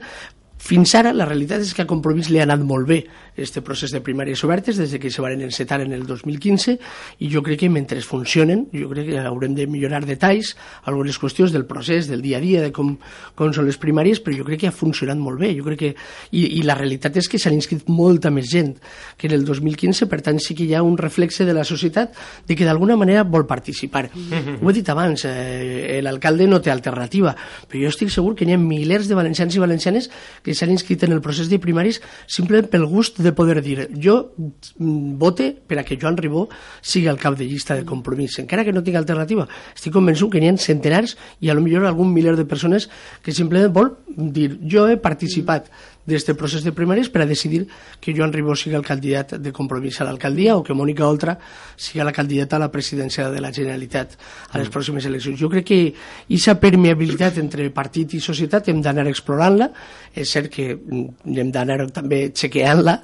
[0.58, 3.04] fins ara la realitat és que a Compromís li ha anat molt bé
[3.38, 6.74] este procés de primàries obertes des de que se van encetar en el 2015
[7.22, 11.54] i jo crec que mentre funcionen jo crec que haurem de millorar detalls algunes qüestions
[11.54, 12.96] del procés, del dia a dia de com,
[13.38, 15.52] com són les primàries però jo crec que ha funcionat molt bé.
[15.56, 15.92] Jo crec que,
[16.32, 18.74] i, i la realitat és que s'han inscrit molta més gent
[19.16, 22.14] que en el 2015 per tant sí que hi ha un reflexe de la societat
[22.48, 24.08] de que d'alguna manera vol participar.
[24.10, 27.34] Ho he dit abans eh, l'alcalde no té alternativa
[27.68, 30.10] però jo estic segur que n'hi ha milers de valencians i valencianes
[30.42, 34.32] que s'han inscrit en el procés de primaris simplement pel gust de poder dir jo
[34.36, 36.46] mm, vote per a que Joan Ribó
[36.80, 38.38] sigui el cap de llista de compromís.
[38.38, 41.86] Encara que no tingui alternativa estic convençut que n'hi ha centenars i a lo millor
[41.86, 42.88] algun miler de persones
[43.22, 45.70] que simplement vol dir jo he participat
[46.08, 47.66] d'este procés de primaris per a decidir
[48.00, 51.36] que Joan Ribó sigui el candidat de compromís a l'alcaldia o que Mònica Oltra
[51.76, 54.16] sigui la candidata a la presidència de la Generalitat
[54.50, 55.36] a les pròximes eleccions.
[55.38, 59.68] Jo crec que aquesta permeabilitat entre partit i societat hem d'anar explorant-la,
[60.16, 62.96] és cert que mm, hem d'anar també chequeant-la,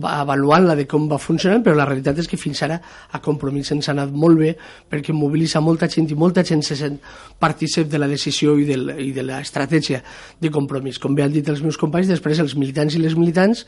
[0.00, 2.80] va- avaluant-la de com va funcionant, però la realitat és que fins ara
[3.12, 4.54] a compromís ens ha anat molt bé
[4.90, 6.96] perquè mobilitza molta gent i molta gent se sent
[7.38, 10.00] partícip de la decisió i, del, i de l'estratègia
[10.40, 10.98] de compromís.
[11.02, 13.66] Com bé han dit els meus companys, després els militants i les militants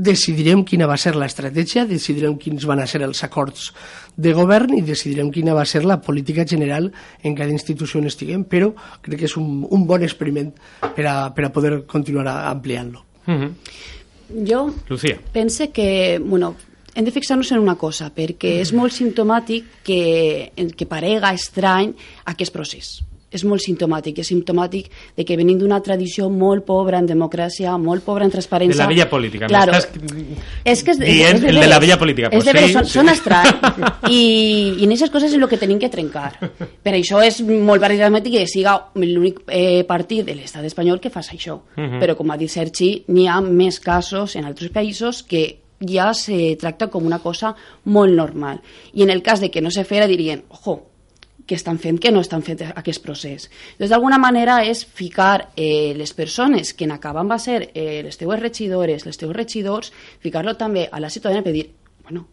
[0.00, 3.66] decidirem quina va ser l'estratègia, decidirem quins van a ser els acords
[4.16, 6.86] de govern i decidirem quina va ser la política general
[7.22, 8.70] en cada institució on estiguem, però
[9.02, 10.52] crec que és un, un bon experiment
[10.96, 13.04] per a, per a poder continuar a- ampliant-lo.
[13.26, 13.54] Mhm.
[14.46, 15.18] Jo Lucía.
[15.32, 16.54] pense que, bueno,
[16.94, 21.92] hem de fixar-nos en una cosa, perquè és molt simptomàtic que, que parega estrany
[22.30, 23.00] aquest procés.
[23.30, 28.02] És molt simptomàtic, és simptomàtic de que venim d'una tradició molt pobra en democràcia, molt
[28.02, 28.76] pobra en De transparència.
[28.82, 29.46] la vella política.
[29.46, 29.72] Claro.
[30.64, 32.26] És que és, dient és de el de la vella política.
[32.28, 32.92] És Pues de veres, sí, són, sí.
[32.98, 33.46] són estrany.
[34.10, 34.20] I,
[34.80, 36.32] I en aquestes coses és el que tenim que trencar.
[36.82, 41.20] Per això és molt paradigmàtic que siga l'únic eh, partit de l'estat espanyol que fa
[41.20, 41.60] això.
[41.76, 42.00] Mhm.
[42.02, 46.56] Però, com ha dit Sergi, n'hi ha més casos en altres països que ja se
[46.60, 48.60] tracta com una cosa molt normal.
[48.92, 50.89] I en el cas de que no se fera dirien, ojo,
[51.50, 53.48] que estan fent, que no estan fent aquest procés.
[53.80, 58.38] Doncs d'alguna manera és ficar eh, les persones que n'acaben va ser eh, les teues
[58.38, 59.90] regidores, les teus regidors,
[60.22, 61.66] ficar-lo també a la ciutadania per dir,
[62.04, 62.28] bueno,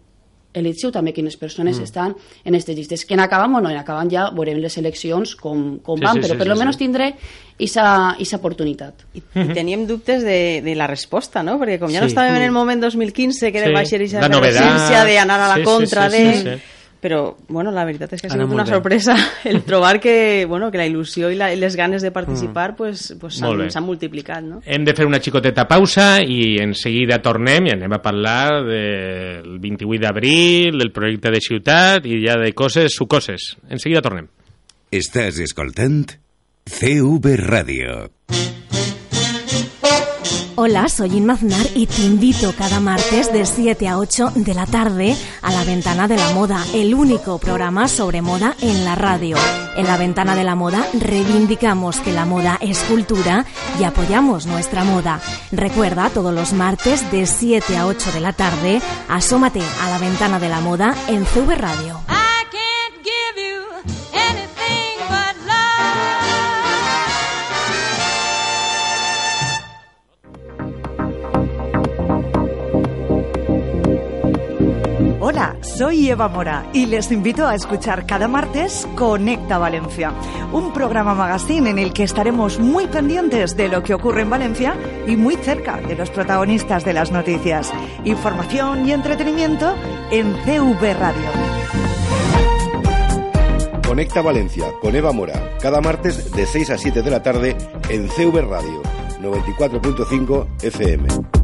[0.58, 1.84] elegeu també quines persones mm.
[1.90, 2.14] estan
[2.46, 3.04] en aquestes llistes.
[3.10, 6.34] Que n'acaben o no n'acaben ja, veurem les eleccions com, com Sí, van, sí, però
[6.34, 6.86] sí, per sí, lo menos sí.
[6.86, 7.10] tindré
[7.58, 9.04] aquesta oportunitat.
[9.18, 11.58] I, i teníem dubtes de, de la resposta, no?
[11.62, 12.14] Perquè com ja no Sí.
[12.14, 14.62] estàvem en el moment 2015, que Sí, va ser aquesta la novedat.
[14.62, 16.34] efervescència d'anar a la Sí, sí, contra sí, de...
[16.34, 16.74] sí, sí.
[17.08, 19.14] Però, bueno, la veritat és que ha sigut una sorpresa
[19.48, 23.14] el trobar que, bueno, que la il·lusió i, la, i les ganes de participar pues,
[23.22, 23.70] pues Molt bé.
[23.72, 24.60] s'han multiplicat, no?
[24.66, 29.56] Hem de fer una xicoteta pausa i en seguida tornem i anem a parlar del
[29.64, 33.54] 28 d'abril, del projecte de ciutat i ja de coses sucoses.
[33.72, 34.28] En seguida tornem.
[34.92, 36.04] Estàs escoltant
[36.68, 38.12] CV Radio.
[40.60, 44.66] Hola, soy Inma Aznar y te invito cada martes de 7 a 8 de la
[44.66, 49.38] tarde a La Ventana de la Moda, el único programa sobre moda en la radio.
[49.76, 53.46] En La Ventana de la Moda reivindicamos que la moda es cultura
[53.80, 55.22] y apoyamos nuestra moda.
[55.52, 60.40] Recuerda, todos los martes de 7 a 8 de la tarde, asómate a La Ventana
[60.40, 62.07] de la Moda en CV Radio.
[75.78, 80.12] Soy Eva Mora y les invito a escuchar cada martes Conecta Valencia,
[80.52, 84.76] un programa magazine en el que estaremos muy pendientes de lo que ocurre en Valencia
[85.06, 87.72] y muy cerca de los protagonistas de las noticias.
[88.06, 89.76] Información y entretenimiento
[90.10, 91.30] en CV Radio.
[93.88, 97.56] Conecta Valencia con Eva Mora, cada martes de 6 a 7 de la tarde
[97.90, 98.82] en CV Radio
[99.22, 101.37] 94.5 FM.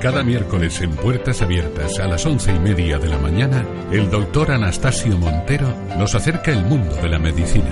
[0.00, 4.50] Cada miércoles en Puertas Abiertas a las once y media de la mañana, el doctor
[4.50, 7.70] Anastasio Montero nos acerca el mundo de la medicina.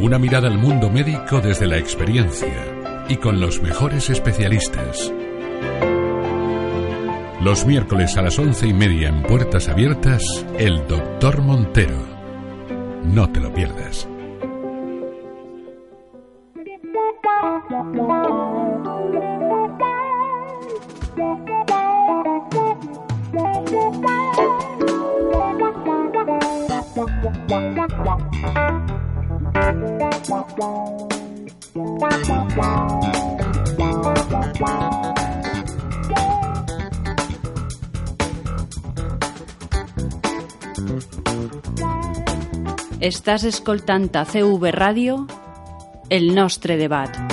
[0.00, 2.64] Una mirada al mundo médico desde la experiencia
[3.08, 5.12] y con los mejores especialistas.
[7.42, 12.04] Los miércoles a las once y media en Puertas Abiertas, el doctor Montero.
[13.02, 14.08] No te lo pierdas.
[43.00, 45.26] Estàs escoltant a CV Ràdio
[46.10, 47.29] el nostre debat.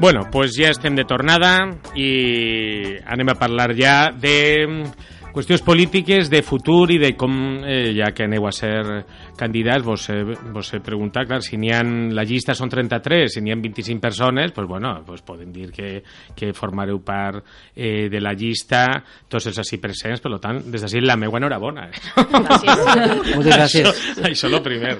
[0.00, 1.58] Bueno, pues ja estem de tornada
[1.92, 2.06] i
[3.04, 4.86] anem a parlar ja de
[5.34, 7.34] qüestions polítiques, de futur i de com,
[7.68, 8.80] eh, ja que aneu a ser
[9.36, 10.22] candidats, vos he,
[10.54, 11.82] vos he preguntat, clar, si n'hi ha,
[12.16, 15.98] la llista són 33, si n'hi ha 25 persones, pues bueno, pues podem dir que,
[16.34, 17.44] que formareu part
[17.76, 18.86] eh, de la llista
[19.28, 21.90] tots els així presents, per tant, des d'ací la meua enhorabona.
[22.16, 23.92] Moltes gràcies.
[23.92, 24.96] Això, això lo primer.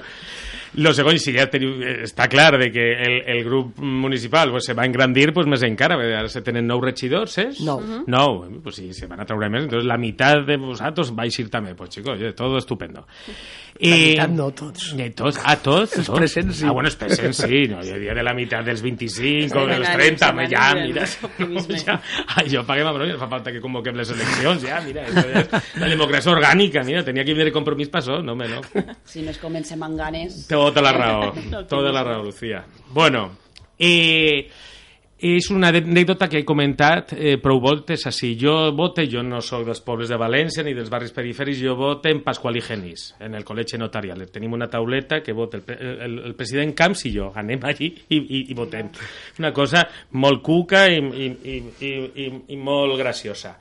[0.74, 4.68] Lo segon, si ja teniu, eh, està clar de que el, el grup municipal pues,
[4.70, 7.48] se va engrandir, pues, més encara, perquè ara se tenen nou regidors, eh?
[7.66, 7.82] Nou.
[8.10, 11.48] Nou, pues sí, se van a treure més, entonces la meitat de vosaltres va eixir
[11.50, 13.06] també, pues chicos, oye, todo estupendo.
[13.80, 14.90] La meitat no, tots.
[14.92, 15.94] Eh, tots, ah, tots?
[15.96, 16.18] Els tots?
[16.18, 16.66] presents, sí.
[16.68, 19.86] Ah, bueno, els presents sí, no, jo diria de la meitat dels 25 o dels
[19.86, 21.06] venga, 30, anem, ja, anem, mira,
[21.86, 25.88] ja, jo paguem a broma, fa falta que convoquem les eleccions, ja, mira, és la
[25.94, 28.60] democràcia orgànica, mira, tenia que vindre compromís per això, no, home, no.
[29.08, 30.42] Si no es comencem amb ganes...
[30.50, 31.30] Tota la raó,
[31.72, 32.60] tota la raó, Lucía.
[32.92, 33.30] Bueno,
[33.78, 34.50] eh,
[35.20, 38.32] és una anècdota que he comentat eh, prou voltes així.
[38.40, 42.08] Jo vote, jo no sóc dels pobles de València ni dels barris perifèrics, jo vote
[42.08, 44.24] en Pasqual i Genís, en el col·legi notarial.
[44.32, 47.28] Tenim una tauleta que vota el, el, el president Camps i jo.
[47.36, 48.88] Anem allí i, i, i votem.
[49.42, 49.84] Una cosa
[50.16, 53.58] molt cuca i, i, i, i, i, molt graciosa.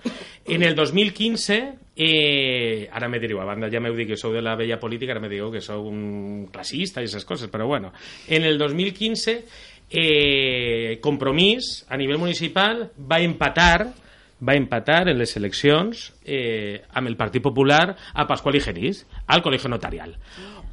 [0.48, 1.62] En el 2015
[2.02, 5.12] Eh, ara me direu, a banda ja m'heu dit que sou de la vella política,
[5.12, 7.92] ara me dieu que sou un classista i aquestes coses, però bueno,
[8.32, 9.36] en el 2015
[9.90, 13.90] eh, Compromís a nivell municipal va empatar
[14.40, 19.44] va empatar en les eleccions eh, amb el Partit Popular a Pasqual i Genís, al
[19.44, 20.16] Col·legi Notarial.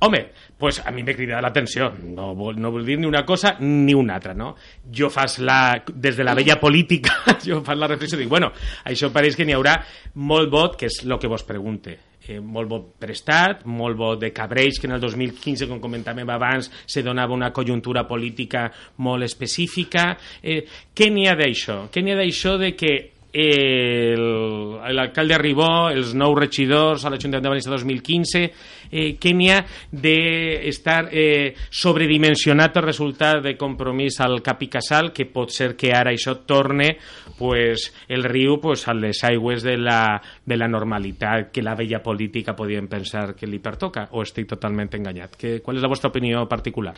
[0.06, 0.20] Home,
[0.58, 1.88] pues a mi m'he cridat l'atenció.
[2.04, 4.54] No, vol, no vol dir ni una cosa ni una altra, no?
[4.92, 5.82] Jo fas la...
[5.88, 8.52] Des de la vella política, jo fas la reflexió i dic, bueno,
[8.84, 9.78] això pareix que n'hi haurà
[10.14, 11.96] molt vot, que és el que vos pregunte.
[12.28, 16.70] Eh, molt bo prestat, molt bo de Cabreix, que en el 2015, com comentàvem abans,
[16.86, 18.68] se donava una conjuntura política
[19.02, 20.12] molt específica.
[20.42, 20.62] Eh,
[20.94, 21.86] què n'hi ha d'això?
[21.92, 22.94] Què n'hi ha d'això de que
[23.36, 28.42] l'alcalde Ribó, els nous regidors a l'Ajuntament de València 2015,
[28.90, 29.60] eh, què n'hi ha
[29.92, 35.92] d'estar eh, sobredimensionat el resultat de compromís al Cap i Casal, que pot ser que
[35.94, 36.94] ara això torne
[37.38, 42.02] pues, el riu pues, a les aigües de la, de la normalitat que la vella
[42.02, 45.36] política podien pensar que li pertoca, o estic totalment enganyat?
[45.36, 46.96] Que, qual és la vostra opinió particular?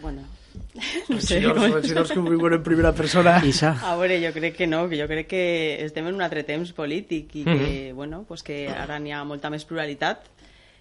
[0.00, 0.22] Bueno,
[1.08, 1.40] no sé.
[1.40, 3.40] Regidors, regidors que ho viuen en primera persona.
[3.44, 3.76] Isa.
[3.84, 6.72] A veure, jo crec que no, que jo crec que estem en un altre temps
[6.72, 7.54] polític i que,
[7.90, 7.96] Mhm.
[7.96, 10.22] bueno, pues que ara n'hi ha molta més pluralitat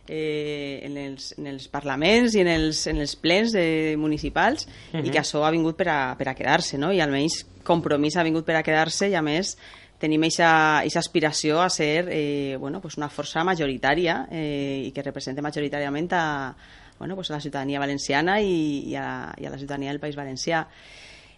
[0.07, 4.97] eh, en, els, en els parlaments i en els, en els plens eh, municipals i
[4.97, 5.11] Mhm.
[5.11, 6.91] que això ha vingut per a, per a quedar-se, no?
[6.91, 9.57] I almenys compromís ha vingut per a quedar-se i a més
[9.99, 15.41] tenim aquesta aspiració a ser eh, bueno, pues una força majoritària eh, i que represente
[15.43, 16.55] majoritàriament a,
[16.99, 20.15] bueno, pues a la ciutadania valenciana i, i, a, i a la ciutadania del País
[20.15, 20.67] Valencià.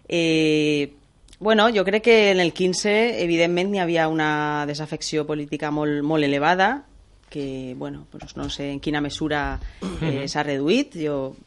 [0.09, 0.93] Eh,
[1.39, 6.25] bueno, jo crec que en el 15, evidentment, hi havia una desafecció política molt, molt
[6.25, 6.83] elevada,
[7.31, 9.59] que, bueno, pues no sé en quina mesura
[10.03, 11.37] eh, s'ha reduït, jo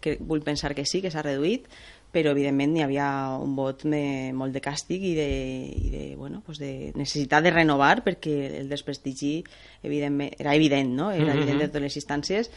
[0.00, 1.68] que vull pensar que sí, que s'ha reduït,
[2.10, 5.28] però evidentment hi havia un vot me, molt de càstig i de,
[5.68, 9.42] i de, bueno, pues de necessitat de renovar perquè el desprestigi
[9.84, 11.10] evidentment, era evident, no?
[11.12, 12.50] era evident de totes les instàncies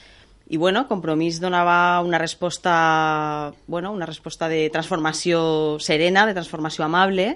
[0.51, 7.29] i bueno, Compromís donava una resposta, bueno, una resposta de transformació serena, de transformació amable,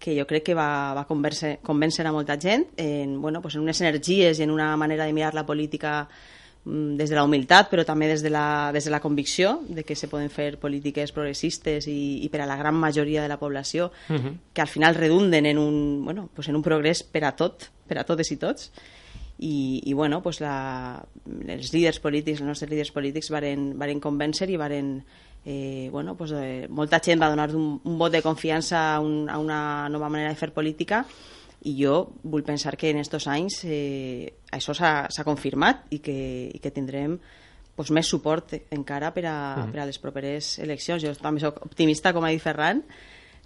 [0.00, 3.66] que jo crec que va, va convèncer, convèncer a molta gent en, bueno, pues en
[3.66, 6.08] unes energies i en una manera de mirar la política
[6.64, 9.84] mm, des de la humilitat, però també des de la, des de la convicció de
[9.84, 13.36] que se poden fer polítiques progressistes i, i per a la gran majoria de la
[13.38, 14.38] població Mhm.
[14.54, 17.98] que al final redunden en un, bueno, pues en un progrés per a tot, per
[18.00, 18.72] a totes i tots
[19.44, 21.04] i, i bueno, pues la,
[21.52, 24.96] els líders polítics, els nostres líders polítics varen, varen convèncer i varen
[25.44, 29.28] eh, bueno, pues, eh, molta gent va donar un, un vot de confiança a, un,
[29.28, 31.02] a una nova manera de fer política
[31.64, 36.16] i jo vull pensar que en aquests anys eh, això s'ha confirmat i que,
[36.52, 37.18] i que tindrem
[37.76, 39.72] pues, més suport encara per a, Mhm.
[39.72, 41.02] per a les properes eleccions.
[41.02, 42.84] Jo també soc optimista, com ha dit Ferran,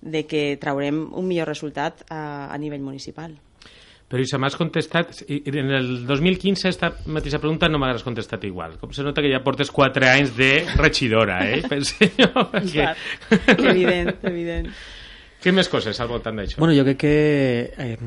[0.01, 3.35] de que traurem un millor resultat a, a nivell municipal.
[4.09, 5.19] Però Isa, m'has contestat...
[5.29, 8.79] En el 2015 esta mateixa pregunta no m'has contestat igual.
[8.81, 11.61] Com se nota que ja portes 4 anys de regidora, eh?
[11.71, 12.89] Pense jo, perquè...
[13.59, 14.73] evident, evident.
[15.39, 16.57] Què més coses al voltant d'això?
[16.59, 17.15] Bueno, jo crec que
[17.77, 17.99] eh,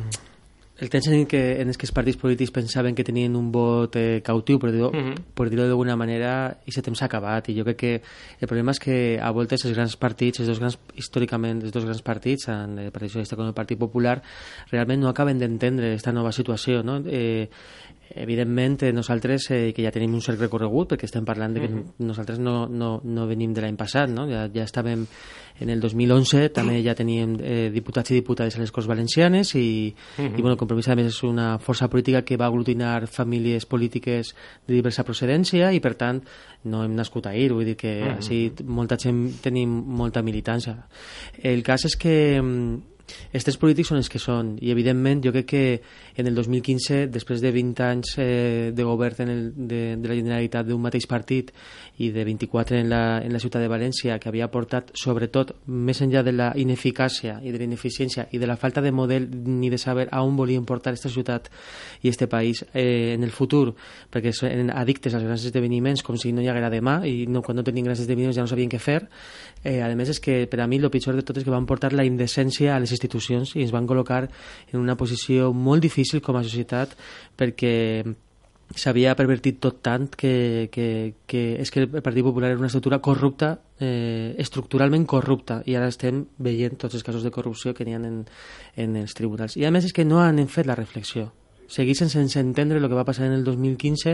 [0.81, 3.95] el temps en què, en els que els partits polítics pensaven que tenien un vot
[3.95, 5.33] eh, cautiu, per dir-ho Mhm.
[5.37, 7.49] per dir d'alguna manera, i aquest temps s'ha acabat.
[7.49, 7.93] I jo crec que
[8.41, 11.85] el problema és que a voltes els grans partits, els dos grans, històricament, els dos
[11.85, 14.21] grans partits, tant el Partit Socialista com el Partit Popular,
[14.71, 16.81] realment no acaben d'entendre aquesta nova situació.
[16.83, 17.01] No?
[17.05, 17.47] Eh,
[18.15, 21.67] evidentment, eh, nosaltres, eh, que ja tenim un cert recorregut, perquè estem parlant de que
[21.69, 21.83] Mhm.
[21.99, 24.27] nosaltres no, no, no venim de l'any passat, no?
[24.27, 25.05] ja, ja estàvem
[25.59, 29.93] en el 2011, també ja teníem eh, diputats i diputades a les Corts Valencianes i,
[30.17, 30.37] Mhm.
[30.37, 34.35] i bueno, Compromís a més és una força política que va aglutinar famílies polítiques
[34.67, 36.23] de diversa procedència i per tant
[36.63, 38.17] no hem nascut ahir, vull dir que Mhm.
[38.17, 40.85] així molta gent tenim molta militància.
[41.41, 42.41] El cas és que
[43.11, 45.63] mm, aquests polítics són els que són i evidentment jo crec que
[46.17, 50.17] en el 2015 després de 20 anys eh, de govern en el, de, de la
[50.17, 51.51] Generalitat d'un mateix partit
[51.99, 56.01] i de 24 en la, en la ciutat de València que havia portat sobretot més
[56.01, 59.69] enllà de la ineficàcia i de la ineficiència i de la falta de model ni
[59.69, 61.49] de saber a on volien portar aquesta ciutat
[62.01, 63.73] i este país eh, en el futur
[64.11, 67.57] perquè són addictes als grans esdeveniments com si no hi haguera demà i no, quan
[67.57, 69.01] no tenien grans esdeveniments ja no sabien què fer.
[69.63, 71.67] Eh, a més és que per a mi el pitjor de tot és que van
[71.69, 76.21] portar la indecència a les institucions i ens van col·locar en una posició molt difícil
[76.21, 76.93] com a societat
[77.37, 78.05] perquè
[78.77, 80.85] s'havia pervertit tot tant que, que,
[81.27, 85.89] que és que el Partit Popular era una estructura corrupta, eh, estructuralment corrupta, i ara
[85.91, 88.23] estem veient tots els casos de corrupció que n'hi ha en,
[88.79, 89.57] en els tribunals.
[89.59, 91.31] I a més és que no han fet la reflexió
[91.71, 94.11] segueixen sense entendre el que va passar en el 2015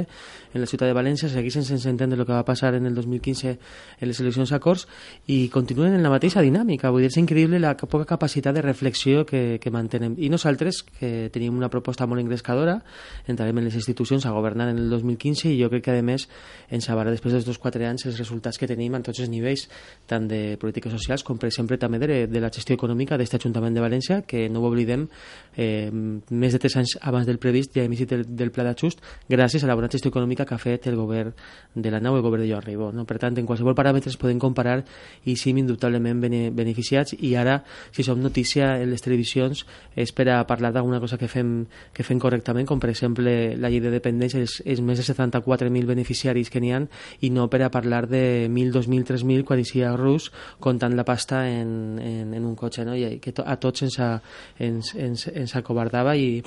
[0.53, 3.53] en la ciutat de València, segueixen sense entendre el que va passar en el 2015
[3.99, 4.85] en les eleccions a Corts
[5.27, 6.91] i continuen en la mateixa dinàmica.
[6.93, 10.15] Vull dir, és increïble la poca capacitat de reflexió que, que mantenen.
[10.17, 12.79] I nosaltres, que tenim una proposta molt engrescadora,
[13.27, 16.27] entrarem en les institucions a governar en el 2015 i jo crec que, a més,
[16.69, 19.67] ens avarà després dels dos quatre anys els resultats que tenim en tots els nivells,
[20.07, 23.75] tant de polítiques socials com, per exemple, també de, de la gestió econòmica d'aquest Ajuntament
[23.75, 25.07] de València, que no ho oblidem,
[25.55, 29.01] eh, més de tres anys abans del previst ja hem iniciat el, del pla d'ajust
[29.31, 31.33] gràcies a la bona gestió econòmica que ha fet el govern
[31.75, 32.91] de la nau, el govern de Joan Ribó.
[32.91, 33.05] No?
[33.07, 34.81] Per tant, en qualsevol paràmetre es poden comparar
[35.25, 37.59] i sim indubtablement bene, beneficiats i ara,
[37.95, 39.63] si som notícia en les televisions,
[39.95, 43.71] és per a parlar d'alguna cosa que fem, que fem correctament, com per exemple la
[43.71, 46.87] llei de dependència, és, és més de 74.000 beneficiaris que n'hi han
[47.21, 51.05] i no per a parlar de 1.000, 2.000, 3.000 quan hi sia rus comptant la
[51.07, 52.95] pasta en, en, en un cotxe, no?
[52.97, 54.17] I que to, a tots ens, a,
[54.59, 56.41] ens, ens, ens acobardava i,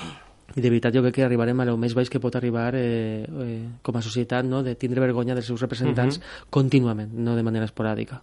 [0.57, 3.23] i de veritat jo crec que arribarem a lo més baix que pot arribar eh,
[3.23, 4.65] eh, com a societat no?
[4.67, 6.51] de tindre vergonya dels seus representants uh -huh.
[6.51, 8.21] contínuament, no de manera esporàdica.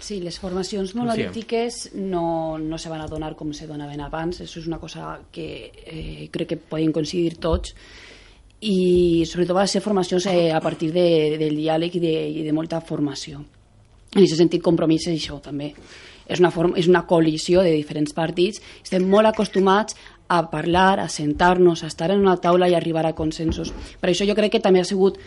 [0.00, 4.58] Sí, les formacions monolítiques no, no se van a donar com se donaven abans, això
[4.58, 7.74] és una cosa que eh, crec que poden coincidir tots,
[8.62, 12.52] i sobretot van ser formacions eh, a partir de, del diàleg i de, i de
[12.52, 13.42] molta formació.
[14.12, 15.72] En aquest sentit, compromís és això també.
[16.28, 18.62] És una, forma, és una coalició de diferents partits.
[18.84, 19.96] Estem molt acostumats
[20.28, 23.72] a parlar, a sentar-nos, a estar en una taula i arribar a consensos.
[24.00, 25.18] Per això jo crec que també ha sigut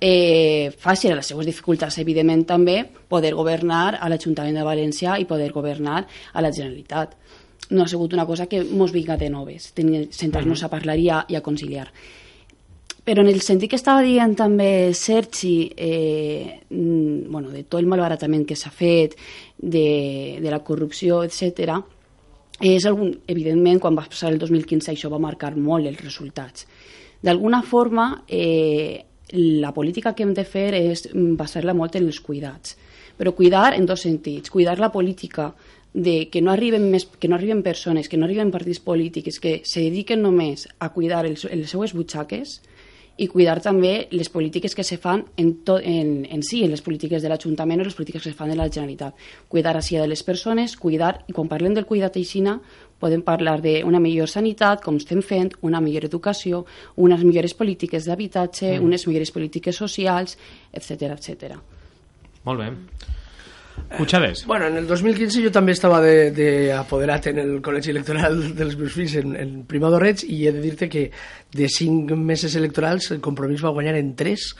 [0.00, 5.28] eh, fàcil, a les seues dificultats, evidentment, també, poder governar a l'Ajuntament de València i
[5.28, 7.14] poder governar a la Generalitat.
[7.70, 9.70] No ha sigut una cosa que mos vinga de noves,
[10.10, 11.86] sentar-nos a parlar i a, i a conciliar.
[13.04, 18.44] Però en el sentit que estava dient també Sergi, eh, bueno, de tot el malbaratament
[18.44, 19.16] que s'ha fet,
[19.56, 21.80] de, de la corrupció, etc
[22.60, 26.66] és algun, evidentment, quan va passar el 2015 això va marcar molt els resultats.
[27.22, 32.76] D'alguna forma, eh, la política que hem de fer és basar-la molt en els cuidats,
[33.16, 34.50] però cuidar en dos sentits.
[34.50, 35.54] Cuidar la política
[35.92, 39.60] de que no arriben, més, que no arriben persones, que no arriben partits polítics, que
[39.64, 42.60] se dediquen només a cuidar els, les seues butxaques,
[43.20, 46.80] i cuidar també les polítiques que se fan en, to, en, en si, en les
[46.80, 49.18] polítiques de l'Ajuntament o les polítiques que se fan de la Generalitat.
[49.52, 52.56] Cuidar així de les persones, cuidar, i quan parlem del cuidat aixina,
[53.00, 56.64] podem parlar d'una millor sanitat, com estem fent, una millor educació,
[56.96, 58.88] unes millores polítiques d'habitatge, mm.
[58.88, 60.36] unes millores polítiques socials,
[60.72, 61.58] etc etc.
[62.48, 62.72] Molt bé.
[63.96, 64.44] Puigades.
[64.46, 69.16] Bueno, en el 2015 jo també estava d'apoderat en el col·legi electoral dels meus fills
[69.20, 71.08] en, en Prima d'Orreig i he de dir-te que
[71.56, 74.52] de cinc meses electorals el compromís va guanyar en tres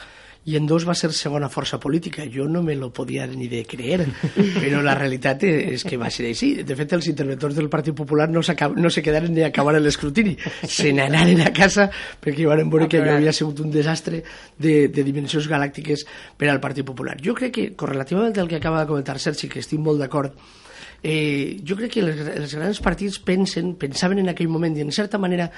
[0.44, 2.24] i en dos va ser segona força política.
[2.32, 4.06] Jo no me lo podia ni de creer,
[4.62, 6.52] però la realitat és que va ser així.
[6.66, 10.36] De fet, els interventors del Partit Popular no, no se quedaren ni a acabar l'escrutini.
[10.64, 14.22] Se n'anaren a casa perquè van veure que allò havia sigut un desastre
[14.56, 17.18] de, de dimensions galàctiques per al Partit Popular.
[17.22, 20.34] Jo crec que, correlativament al que acaba de comentar Sergi, que estic molt d'acord,
[21.02, 24.92] eh, jo crec que els, els grans partits pensen, pensaven en aquell moment i en
[24.92, 25.50] certa manera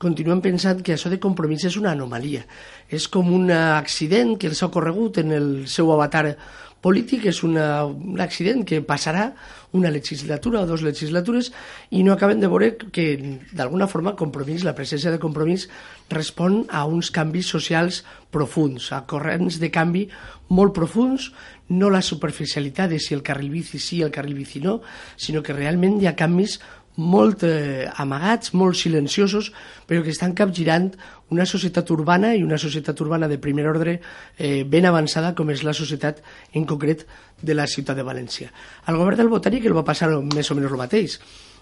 [0.00, 2.44] continuen pensant que això de compromís és una anomalia.
[2.88, 6.34] És com un accident que els ha ocorregut en el seu avatar
[6.80, 9.30] polític és una, un accident que passarà
[9.72, 11.52] una legislatura o dues legislatures
[11.90, 15.68] i no acaben de veure que d'alguna forma compromís, la presència de compromís
[16.10, 18.02] respon a uns canvis socials
[18.34, 20.08] profuns, a corrents de canvi
[20.50, 21.30] molt profuns,
[21.70, 24.80] no la superficialitat de si el carril bici sí, el carril bici no,
[25.16, 26.58] sinó que realment hi ha canvis
[27.00, 29.52] molt eh, amagats, molt silenciosos,
[29.86, 30.90] però que estan capgirant
[31.30, 34.00] una societat urbana i una societat urbana de primer ordre
[34.36, 36.22] eh, ben avançada com és la societat
[36.54, 37.06] en concret
[37.42, 38.50] de la ciutat de València.
[38.86, 41.20] Al govern del Botànic el va passar més o menys el mateix.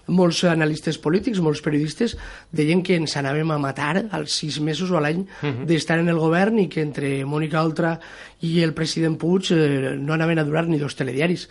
[0.09, 2.15] Molts analistes polítics, molts periodistes
[2.55, 5.65] deien que ens anàvem a matar als sis mesos o a l'any uh -huh.
[5.65, 7.99] d'estar en el govern i que entre Mònica Oltra
[8.41, 11.47] i el president Puig eh, no anaven a durar ni dos telediaris.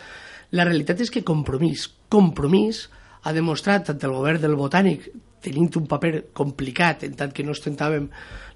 [0.51, 2.89] La realitat és que compromís, compromís,
[3.23, 5.09] ha demostrat tant el govern del Botànic
[5.43, 8.09] tenint un paper complicat en tant que no ostentàvem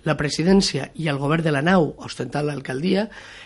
[0.04, 3.06] la presidència i el govern de la nau ostentant l'alcaldia,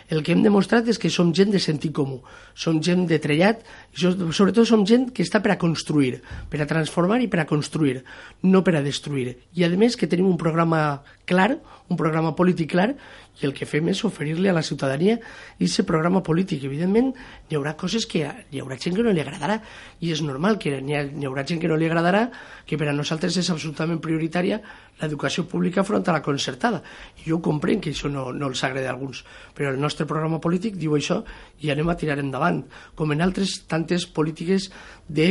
[0.09, 2.17] el que hem demostrat és que som gent de sentit comú,
[2.57, 3.61] som gent de trellat,
[3.93, 6.17] i sobretot som gent que està per a construir,
[6.49, 8.01] per a transformar i per a construir,
[8.41, 9.35] no per a destruir.
[9.53, 11.59] I a més que tenim un programa clar,
[11.91, 12.95] un programa polític clar,
[13.41, 16.63] i el que fem és oferir-li a la ciutadania aquest programa polític.
[16.69, 17.11] Evidentment,
[17.49, 19.59] hi haurà coses que hi haurà gent que no li agradarà,
[20.01, 22.27] i és normal que hi, hi haurà gent que no li agradarà,
[22.65, 24.61] que per a nosaltres és absolutament prioritària
[25.01, 26.81] l'educació pública front a la concertada.
[27.21, 29.23] I jo comprenc que això no, no els agrada a alguns,
[29.55, 31.21] però el nostre programa polític diu això
[31.61, 32.63] i anem a tirar endavant,
[32.95, 34.69] com en altres tantes polítiques
[35.07, 35.29] de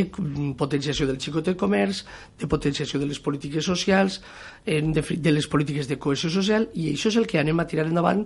[0.59, 2.05] potenciació del xicot de comerç,
[2.39, 4.21] de potenciació de les polítiques socials,
[4.67, 8.25] de les polítiques de cohesió social, i això és el que anem a tirar endavant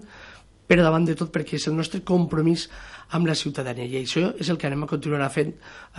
[0.70, 2.68] per davant de tot perquè és el nostre compromís
[3.16, 5.52] amb la ciutadania i això és el que anem a continuar fent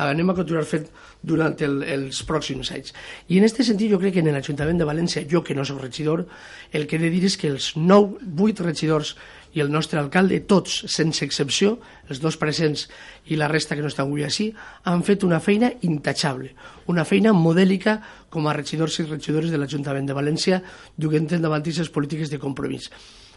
[0.06, 0.88] anem a continuar fent
[1.22, 2.96] durant el, els pròxims anys
[3.28, 5.82] i en aquest sentit jo crec que en l'Ajuntament de València jo que no soc
[5.84, 6.26] regidor
[6.72, 9.16] el que he de dir és que els nou, vuit regidors
[9.54, 11.76] i el nostre alcalde, tots, sense excepció,
[12.08, 12.88] els dos presents
[13.28, 14.52] i la resta que no estan avui així,
[14.88, 16.54] han fet una feina intachable,
[16.92, 17.98] una feina modèlica
[18.32, 20.62] com a regidors i regidores de l'Ajuntament de València,
[20.96, 22.88] duent endavant aquestes polítiques de compromís.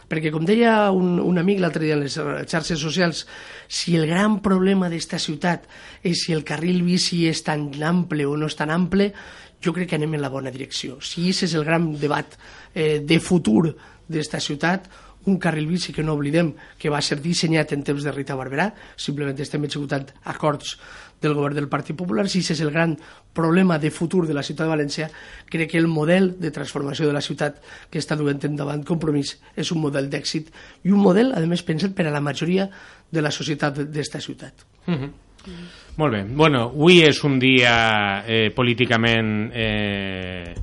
[0.08, 3.24] Perquè, com deia un, un amic l'altre dia en les xarxes socials,
[3.68, 5.64] si el gran problema d'esta ciutat
[6.04, 9.12] és si el carril bici és tan ample o no és tan ample,
[9.64, 11.00] jo crec que anem en la bona direcció.
[11.00, 12.36] Si aquest és el gran debat
[12.74, 13.72] eh, de futur
[14.08, 14.90] d'esta ciutat,
[15.26, 18.70] un carril bici que no oblidem que va ser dissenyat en temps de Rita Barberà,
[18.96, 20.76] simplement estem executant acords
[21.24, 22.96] del govern del Partit Popular, si és el gran
[23.32, 25.08] problema de futur de la ciutat de València,
[25.50, 29.72] crec que el model de transformació de la ciutat que està duent endavant Compromís és
[29.72, 30.52] un model d'èxit
[30.84, 32.68] i un model, a més, pensat per a la majoria
[33.10, 34.66] de la societat d'esta ciutat.
[34.86, 35.12] Mm -hmm.
[35.96, 36.24] Molt bé.
[36.24, 40.54] Bueno, avui és un dia eh, políticament eh,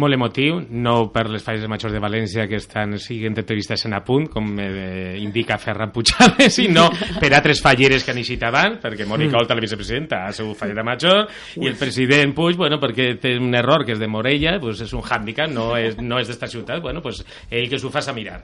[0.00, 4.02] molt emotiu, no per les falles majors de València que estan siguent entrevistes en a
[4.04, 6.88] punt, com eh, indica Ferran Puigades, sinó
[7.20, 10.86] per altres falleres que han eixit abans, perquè Mònica Olta, la vicepresidenta, ha sigut fallera
[10.86, 11.28] major,
[11.60, 14.94] i el president Puig, bueno, perquè té un error que és de Morella, pues és
[14.96, 18.42] un hàndicap, no és, no és d'esta ciutat, bueno, pues ell que s'ho faça mirar.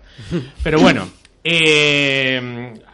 [0.64, 1.07] Però bueno,
[1.45, 2.41] eh,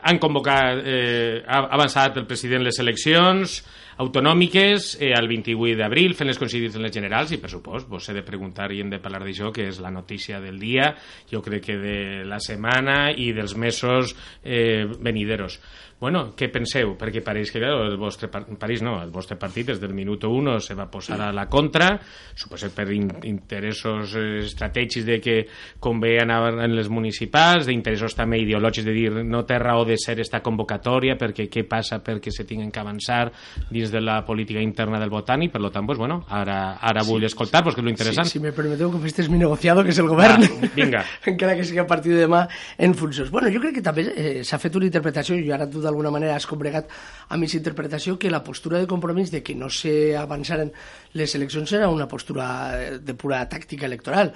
[0.02, 3.60] han convocat, eh, ha avançat el president les eleccions,
[3.98, 6.40] autonòmiques eh, el 28 d'abril fent les
[6.84, 9.68] les generals i per supost vos he de preguntar i hem de parlar d'això que
[9.70, 10.92] és la notícia del dia
[11.30, 15.60] jo crec que de la setmana i dels mesos eh, venideros
[15.96, 16.90] Bueno, què penseu?
[17.00, 20.74] Perquè pareix que el vostre, París no, el vostre partit des del minut 1 se
[20.76, 21.94] va posar a la contra,
[22.36, 25.36] suposa per in, interessos eh, estratègics de que
[25.80, 30.18] convé anar en les municipals, d'interessos també ideològics de dir no té raó de ser
[30.20, 33.30] esta convocatòria perquè què passa perquè se tinguin que avançar
[33.70, 37.32] dins de la política interna del botànic, per tant, pues, bueno, ara, ara vull sí,
[37.32, 38.28] escoltar, perquè és lo interessant.
[38.28, 41.06] Sí, si me permeteu que festes mi negociado, que és el govern, Va, vinga.
[41.32, 42.44] encara que sigui a partir de demà
[42.76, 43.32] en funcions.
[43.32, 46.34] Bueno, jo crec que també eh, s'ha fet una interpretació, i ara tu d'alguna manera
[46.36, 46.90] has combregat
[47.28, 50.72] amb aquesta interpretació que la postura de compromís de que no s'avançaren
[51.16, 54.34] les eleccions era una postura eh, de pura tàctica electoral.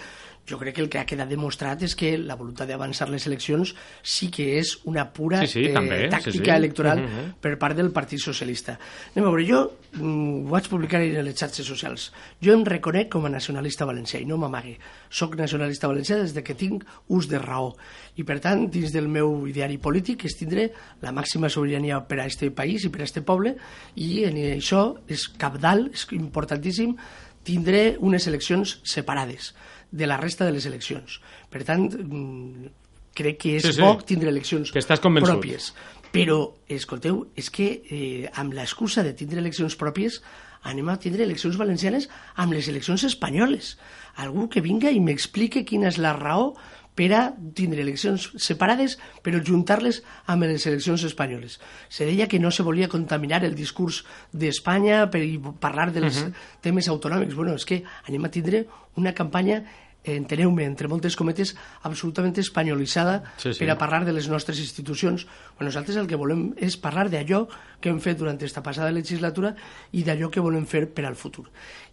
[0.50, 3.72] Jo crec que el que ha quedat demostrat és que la voluntat d'avançar les eleccions
[4.02, 6.56] sí que és una pura sí, sí, eh, també, tàctica sí, sí.
[6.56, 7.26] electoral uh -huh.
[7.40, 8.78] per part del Partit Socialista.
[9.14, 12.12] Anem a veure, jo mm, ho vaig publicar en les xarxes socials.
[12.42, 14.78] Jo em reconec com a nacionalista valencià i no m'amague.
[15.08, 17.76] Soc nacionalista valencià des de que tinc ús de raó
[18.16, 20.70] i per tant dins del meu ideari polític és tindre
[21.00, 23.56] la màxima sobirania per a aquest país i per a aquest poble
[23.96, 26.96] i en això és capdalt, és importantíssim
[27.44, 29.54] tindre unes eleccions separades
[29.90, 31.20] de la resta de les eleccions.
[31.50, 32.66] Per tant, mm,
[33.14, 33.80] crec que és Sí, sí.
[33.82, 35.34] bo tindre eleccions Que estàs convençut.
[35.34, 35.72] pròpies.
[36.12, 40.20] Però, escolteu, és que eh, amb l'excusa de tindre eleccions pròpies
[40.62, 43.78] anem a tindre eleccions valencianes amb les eleccions espanyoles.
[44.16, 46.54] Algú que vinga i m'explique quina és la raó
[47.00, 47.20] per a
[47.56, 51.56] tindre eleccions separades però juntar-les amb les eleccions espanyoles.
[51.88, 54.02] Se deia que no se volia contaminar el discurs
[54.36, 55.22] d'Espanya per
[55.64, 56.32] parlar dels uh Mhm.
[56.32, 56.60] -huh.
[56.60, 57.34] temes autonòmics.
[57.34, 59.64] Bueno, és que anem a tindre una campanya
[60.04, 63.58] enteneu-me, entre moltes cometes, absolutament espanyolitzada Sí, sí.
[63.60, 65.26] per a parlar de les nostres institucions.
[65.58, 67.46] Bueno, nosaltres el que volem és parlar d'allò
[67.80, 69.54] que hem fet durant aquesta passada legislatura
[69.92, 71.46] i d'allò que volem fer per al futur.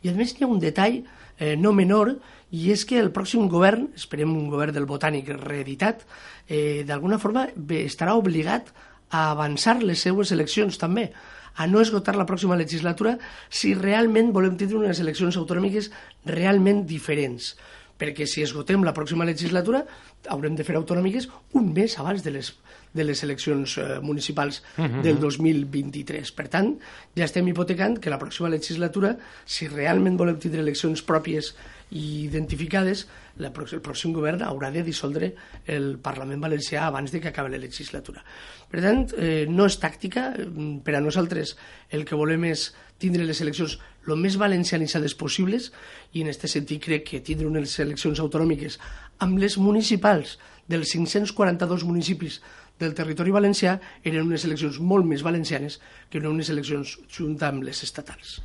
[0.03, 1.01] I a més hi ha un detall
[1.37, 2.15] eh, no menor
[2.51, 6.05] i és que el pròxim govern, esperem un govern del Botànic reeditat,
[6.47, 7.47] eh, d'alguna forma
[7.83, 8.71] estarà obligat
[9.09, 11.11] a avançar les seues eleccions també
[11.57, 13.17] a no esgotar la pròxima legislatura
[13.49, 15.89] si realment volem tindre unes eleccions autonòmiques
[16.25, 17.55] realment diferents
[17.97, 19.83] perquè si esgotem la pròxima legislatura
[20.29, 22.51] haurem de fer autonòmiques un mes abans de les,
[22.93, 25.01] de les eleccions eh, municipals Mhm.
[25.01, 26.31] del 2023.
[26.31, 26.75] Per tant,
[27.15, 31.55] ja estem hipotecant que la pròxima legislatura, si realment volem tindre eleccions pròpies
[31.91, 33.05] i identificades,
[33.39, 35.31] la, el pròxim govern haurà de dissoldre
[35.71, 38.23] el Parlament valencià abans de que acabi la legislatura.
[38.67, 40.47] Per tant, eh, no és tàctica, eh,
[40.83, 41.55] per a nosaltres
[41.89, 43.77] el que volem és tindre les eleccions
[44.07, 45.71] el més valencianitzades possibles
[46.15, 48.77] i en aquest sentit crec que tindre unes eleccions autonòmiques
[49.23, 52.39] amb les municipals dels 542 municipis
[52.79, 55.79] del territori valencià eren unes eleccions molt més valencianes
[56.11, 58.39] que no unes eleccions junt amb les estatals.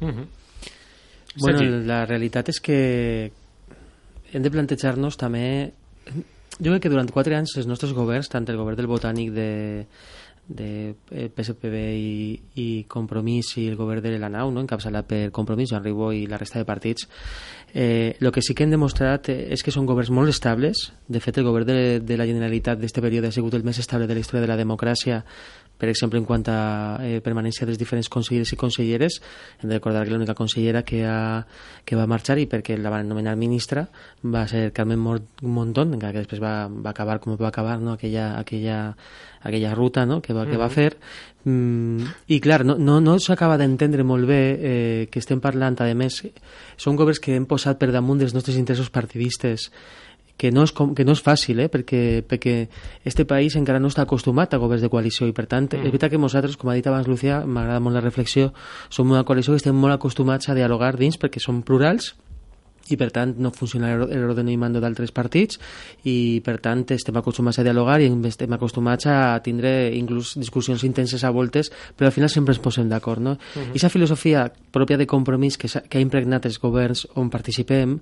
[1.40, 1.86] Bueno, Sergi.
[1.86, 2.78] la realitat és que
[4.32, 5.72] hem de plantejar-nos també...
[6.62, 9.86] Jo crec que durant quatre anys els nostres governs, tant el govern del Botànic de,
[10.48, 14.60] de eh, PSPB i, i Compromís i el govern de la nau, no?
[14.62, 17.08] encapçalat per Compromís, Joan Ribó i la resta de partits,
[17.72, 20.90] eh, el que sí que han demostrat eh, és que són governs molt estables.
[21.08, 24.06] De fet, el govern de, de la Generalitat d'este període ha sigut el més estable
[24.06, 25.22] de la història de la democràcia
[25.78, 26.58] per exemple, en quant a
[27.02, 29.18] eh, permanència dels diferents consellers i conselleres,
[29.58, 31.42] hem de recordar que l'única consellera que, ha,
[31.84, 33.88] que va marxar i perquè la van nomenar ministra
[34.22, 37.96] va ser Carmen Montón, encara que després va, va acabar com va acabar no?
[37.96, 38.94] aquella, aquella,
[39.42, 40.20] aquella ruta no?
[40.22, 40.92] que, va, que va fer.
[41.44, 45.90] Mm, I clar, no, no, no s'acaba d'entendre molt bé eh, que estem parlant, a
[45.98, 46.20] més,
[46.78, 49.72] són governs que hem posat per damunt dels nostres interessos partidistes
[50.42, 51.68] que no és, com, que no és fàcil, eh?
[51.70, 52.56] perquè, perquè
[53.06, 55.86] este país encara no està acostumat a governs de coalició i per tant mm.
[55.86, 58.50] és veritat que nosaltres, com ha dit abans Lucía, m'agrada molt la reflexió,
[58.90, 62.16] som una coalició que estem molt acostumats a dialogar dins perquè som plurals
[62.90, 65.60] i per tant no funciona l'ordre i mando d'altres partits
[66.10, 71.22] i per tant estem acostumats a dialogar i estem acostumats a tindre inclús discussions intenses
[71.22, 73.38] a voltes però al final sempre ens posem d'acord no?
[73.38, 73.66] Uh -huh.
[73.66, 78.00] I aquesta filosofia pròpia de compromís que, que ha impregnat els governs on participem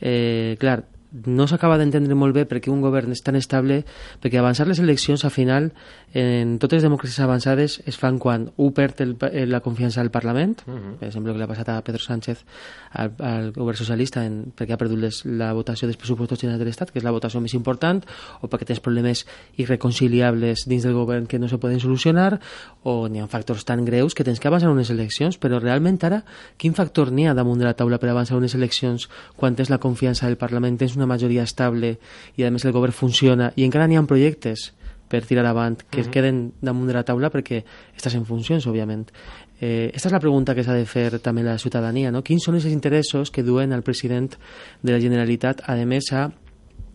[0.00, 3.80] eh, clar, no s'acaba d'entendre molt bé perquè un govern és tan estable,
[4.20, 5.70] perquè avançar les eleccions al final
[6.12, 9.16] en totes les democràcies avançades es fan quan un perd el,
[9.48, 10.96] la confiança del Parlament, uh -huh.
[10.98, 12.44] per exemple que li ha passat a Pedro Sánchez
[12.92, 16.66] al, al govern socialista en, perquè ha perdut les, la votació dels pressupostos generals de
[16.66, 18.04] l'Estat, que és la votació més important,
[18.40, 22.40] o perquè tens problemes irreconciliables dins del govern que no se poden solucionar,
[22.82, 26.24] o n'hi ha factors tan greus que tens que avançar unes eleccions, però realment ara
[26.58, 29.78] quin factor n'hi ha damunt de la taula per avançar unes eleccions quan tens la
[29.78, 31.96] confiança del Parlament, tens una majoria estable
[32.36, 34.72] i a més el govern funciona i encara n'hi ha projectes
[35.08, 36.10] per tirar avant que uh -huh.
[36.10, 37.64] queden damunt de la taula perquè
[37.96, 39.10] estàs en funcions, òbviament.
[39.60, 42.22] Eh, esta és la pregunta que s'ha de fer també la ciutadania, no?
[42.22, 44.36] Quins són els interessos que duen al president
[44.82, 46.30] de la Generalitat, a més, a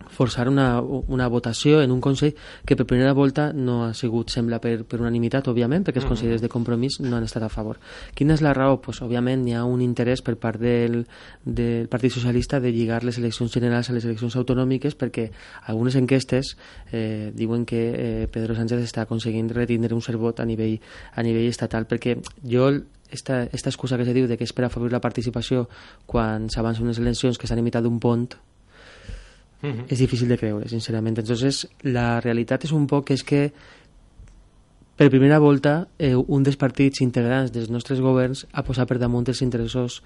[0.10, 2.34] forçar una, una votació en un Consell
[2.66, 6.42] que per primera volta no ha sigut, sembla, per, per unanimitat, òbviament, perquè els consellers
[6.44, 7.80] de compromís no han estat a favor.
[8.16, 8.80] Quina és la raó?
[8.84, 11.04] Pues, òbviament, hi ha un interès per part del,
[11.46, 15.30] del Partit Socialista de lligar les eleccions generals a les eleccions autonòmiques perquè
[15.68, 16.56] algunes enquestes
[16.92, 20.80] eh, diuen que eh, Pedro Sánchez està aconseguint retindre un cert vot a nivell,
[21.16, 22.70] a nivell estatal, perquè jo
[23.14, 25.68] esta, esta excusa que se diu de que és per afavorir la participació
[26.10, 28.34] quan s'avancen unes eleccions que s'han imitat d'un pont
[29.64, 29.86] Uh -huh.
[29.88, 31.18] És difícil de creure, sincerament.
[31.18, 33.54] Entonces, la realitat és un poc és que
[34.96, 39.26] per primera volta eh, un dels partits integrants dels nostres governs ha posat per damunt
[39.28, 40.04] els interessos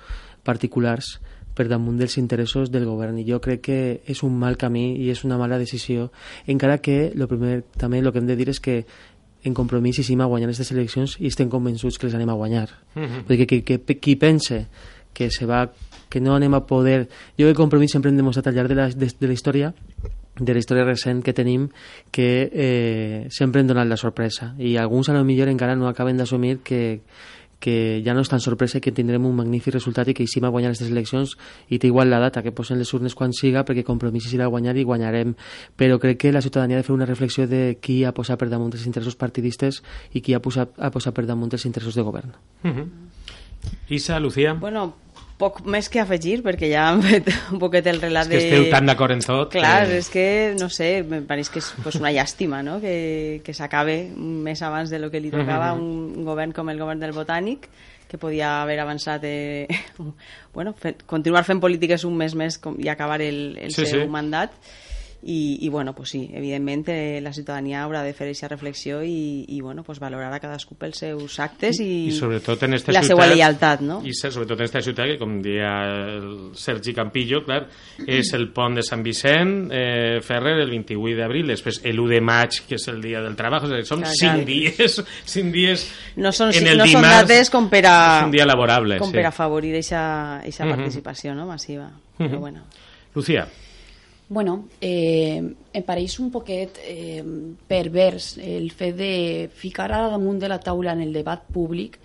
[0.47, 1.17] particulars
[1.57, 5.09] per damunt dels interessos del govern i jo crec que és un mal camí i
[5.11, 6.11] és una mala decisió
[6.45, 8.85] encara que lo primer, també el que hem de dir és que
[9.43, 12.39] en compromís i sim a guanyar aquestes eleccions i estem convençuts que les anem a
[12.39, 13.25] guanyar uh -huh.
[13.27, 14.67] perquè qui, qui, qui pense
[15.13, 15.69] que se va
[16.09, 17.07] que no anem a poder...
[17.39, 19.73] Jo el compromís sempre hem demostrat al llarg de la, de, de la història
[20.39, 21.69] de la història recent que tenim
[22.13, 24.53] que eh, sempre hem donat la sorpresa.
[24.61, 27.01] I alguns a lo millor encara no acaben d'assumir que,
[27.59, 30.51] que ja no és tan sorpresa que tindrem un magnífic resultat i que Ixim a
[30.53, 31.33] guanyar aquestes eleccions
[31.73, 34.77] i té igual la data que posen les urnes quan siga perquè compromís serà guanyar
[34.77, 35.33] i guanyarem.
[35.75, 38.51] Però crec que la ciutadania ha de fer una reflexió de qui ha posat per
[38.53, 39.81] damunt els interessos partidistes
[40.13, 42.35] i qui ha posat, ha posat per damunt els interessos de govern.
[42.63, 42.87] Uh -huh.
[43.89, 44.53] Isa, Lucía.
[44.53, 44.95] Bueno,
[45.37, 48.39] poc més que afegir, perquè ja han fet un poquet el relat de...
[48.39, 49.51] És que esteu tan d'acord en tot.
[49.53, 49.99] Clar, que...
[50.01, 50.25] és que,
[50.57, 54.89] no sé, me pareix que és pues, una llàstima, no?, que, que s'acabe més abans
[54.93, 56.17] de lo que li tocava uh -huh.
[56.17, 57.69] un govern com el govern del Botànic,
[58.07, 59.67] que podia haver avançat eh,
[60.55, 64.01] bueno, fe, continuar fent polítiques un mes més com, i acabar el, el sí, seu
[64.01, 64.07] sí.
[64.07, 64.51] mandat
[65.23, 69.45] i, i bueno, pues sí, evidentment eh, la ciutadania haurà de fer aquesta reflexió i,
[69.49, 73.01] i bueno, pues valorar a cadascú pels seus actes i, I sobretot en esta la
[73.01, 73.99] ciutat, seva lleialtat, no?
[74.05, 77.63] I sobretot en aquesta ciutat, que com dia el Sergi Campillo, clar,
[78.05, 82.61] és el pont de Sant Vicent eh, Ferrer el 28 d'abril, després l'1 de maig,
[82.69, 84.47] que és el dia del treball, o sigui, són clar, cinc clar.
[84.53, 84.99] dies,
[85.35, 88.35] cinc dies no són, en el no dimarts, són dates com per a, és un
[88.37, 89.17] dia laborable, com sí.
[89.17, 90.75] per a afavorir aquesta uh -huh.
[90.75, 91.87] participació no, massiva.
[91.87, 92.29] Uh -huh.
[92.29, 92.61] Però bueno.
[93.13, 93.47] Lucía.
[94.29, 95.39] Bueno, eh,
[95.71, 97.23] em pareix un poquet eh,
[97.67, 99.13] pervers el fet de
[99.55, 101.95] ficar a damunt de la taula en el debat públic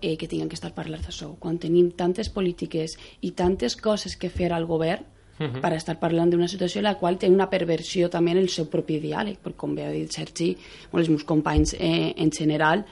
[0.00, 4.32] eh, que tinguem que estar parlant d'això, quan tenim tantes polítiques i tantes coses que
[4.32, 5.04] fer al govern
[5.38, 5.60] uh -huh.
[5.60, 8.66] per estar parlant d'una situació en la qual té una perversió també en el seu
[8.66, 10.56] propi diàleg, perquè com bé ha dit Sergi,
[10.90, 12.84] o els meus companys eh, en general,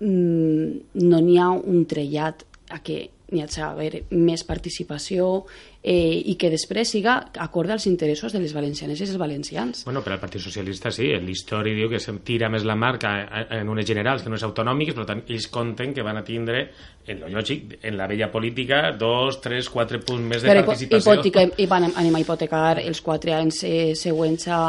[0.00, 5.44] mmm, no n'hi ha un trellat a que n'hi ha d'haver més participació
[5.82, 9.84] eh, i que després siga acord als interessos de les valencianes i els valencians.
[9.86, 13.14] Bueno, per al Partit Socialista sí, l'història diu que se tira més la marca
[13.50, 16.68] en unes generals que no és autonòmiques, per tant, ells compten que van a tindre,
[17.06, 21.12] en lo lògic, en la vella política, dos, tres, quatre punts més de Però participació.
[21.18, 24.62] Hipòtica, i van, anem a hipotecar els quatre anys eh, següents a,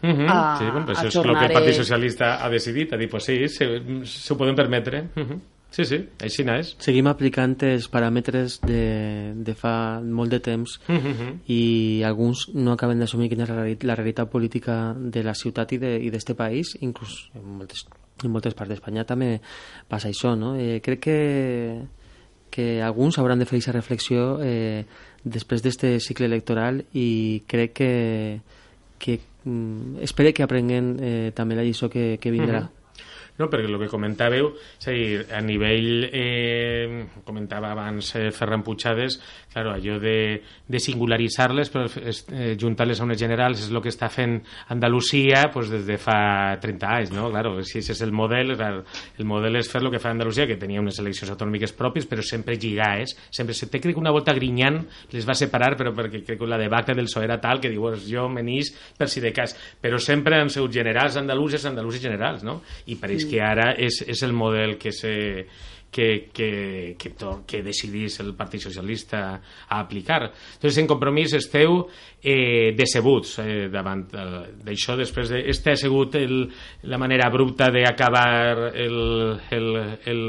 [0.00, 2.92] Mhm, a, sí, bueno, pues això és el que el Partit eh, Socialista ha decidit,
[2.94, 5.02] ha dit, pues sí, se- s'ho poden permetre.
[5.14, 5.40] Mhm.
[5.70, 6.72] Sí, sí, així és.
[6.82, 11.42] Seguim aplicant els paràmetres de, de fa molt de temps Mhm.
[11.46, 15.70] i alguns no acaben d'assumir quina és la, reali- la realitat política de la ciutat
[15.72, 17.86] i d'este país, inclús en moltes,
[18.24, 19.40] en moltes parts d'Espanya també
[19.88, 20.56] passa això, no?
[20.58, 21.82] Eh, crec que,
[22.50, 24.84] que alguns hauran de fer aquesta reflexió eh,
[25.22, 28.40] després d'este cicle electoral i crec que,
[28.98, 32.62] que mm, espere que aprenguen eh, també la lliçó que, que vindrà.
[32.66, 32.79] Mhm.
[33.40, 38.60] No, perquè el que comentàveu, és a dir, a nivell, eh, comentava abans eh, Ferran
[38.66, 39.16] Puigades,
[39.52, 44.10] claro, allò de, de singularitzar-les, però eh, juntar-les a unes generals és el que està
[44.12, 44.36] fent
[44.74, 47.30] Andalusia pues, des de fa 30 anys, no?
[47.32, 50.82] Claro, si és el model, el model és fer el que fa Andalusia, que tenia
[50.82, 54.82] unes eleccions autonòmiques pròpies, però sempre lligades, sempre se crec que una volta Grinyant
[55.14, 57.88] les va separar, però perquè crec que la debacle del PSOE era tal que diu,
[58.04, 62.60] jo m'enís per si de cas, però sempre han sigut generals andaluses, andalusos generals, no?
[62.92, 65.14] I pareix que ara és, és el model que se
[65.90, 70.30] que, que, que, to, que decidís el Partit Socialista a aplicar.
[70.54, 71.82] Entonces, en compromís esteu
[72.22, 74.94] eh, decebuts eh, davant d'això.
[75.00, 75.40] Després de...
[75.50, 76.44] Este ha sigut el,
[76.86, 79.00] la manera abrupta d'acabar el,
[79.50, 79.68] el,
[80.06, 80.22] el,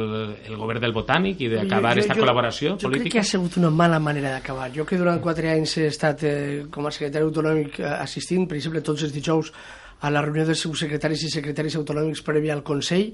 [0.47, 3.03] el govern del Botànic i d'acabar aquesta col·laboració jo política?
[3.03, 4.71] crec que ha sigut una mala manera d'acabar.
[4.73, 8.57] Jo que durant quatre anys he estat eh, com a secretari autonòmic eh, assistint, per
[8.57, 9.53] exemple, tots els dijous
[10.01, 13.11] a la reunió dels subsecretaris i secretaris autonòmics prèvia al Consell,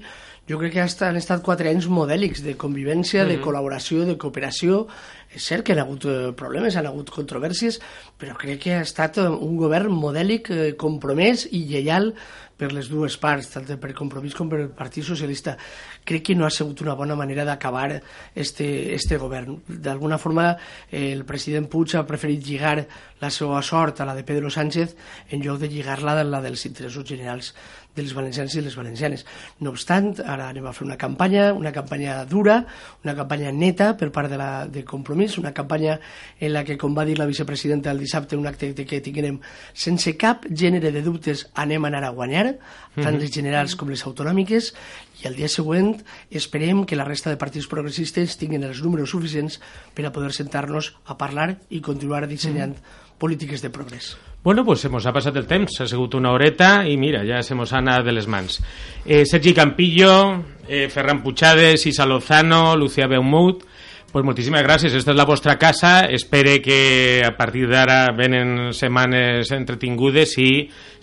[0.48, 3.44] jo crec que han estat quatre anys modèlics de convivència, de Mhm.
[3.44, 4.86] col·laboració, de cooperació.
[5.30, 7.80] És cert que hi ha hagut eh, problemes, hi ha hagut controvèrsies,
[8.18, 12.14] però crec que ha estat eh, un govern modèlic, eh, compromès i lleial
[12.56, 15.56] per les dues parts, tant per Compromís com per el Partit Socialista.
[16.04, 18.02] Crec que no ha sigut una bona manera d'acabar
[18.34, 19.60] este, este govern.
[19.68, 20.56] D'alguna forma,
[20.90, 22.86] eh, el president Puig ha preferit lligar
[23.20, 24.96] la seva sort a la de Pedro Sánchez
[25.30, 27.54] en lloc de lligar-la a la dels interessos generals
[27.96, 29.24] dels valencians i les valencianes.
[29.60, 32.60] No obstant, ara anem a fer una campanya, una campanya dura,
[33.04, 35.98] una campanya neta per part de, la, de Compromís, una campanya
[36.38, 39.40] en la que, com va dir la vicepresidenta el dissabte, un acte que tinguem
[39.74, 42.46] sense cap gènere de dubtes anem a anar a guanyar,
[42.94, 43.20] tant Mhm.
[43.20, 44.74] les generals com les autonòmiques,
[45.22, 45.96] i el dia següent
[46.30, 49.60] esperem que la resta de partits progressistes tinguin els números suficients
[49.94, 52.76] per a poder sentar-nos a parlar i continuar dissenyant
[53.18, 54.16] polítiques de progrés.
[54.44, 57.42] Bueno, pues se mos ha passat el temps, ha sigut una horeta i mira, ja
[57.42, 58.62] se mos ha de les mans.
[59.04, 63.64] Eh, Sergi Campillo, eh, Ferran Puigades, Isa Lozano, Lucía Beumut,
[64.08, 69.50] pues moltíssimes gràcies, esta és la vostra casa, espere que a partir d'ara venen setmanes
[69.52, 70.48] entretingudes i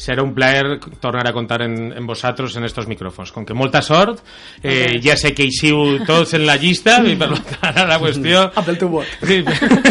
[0.01, 3.31] serà un plaer tornar a contar en, en vosaltres en estos micròfons.
[3.31, 4.23] Com que molta sort,
[4.63, 8.47] eh, ja sé que eixiu tots en la llista i per tant ara la qüestió...
[8.59, 9.13] Amb el teu vot.
[9.21, 9.39] Sí.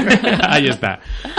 [0.51, 0.97] Ahí està.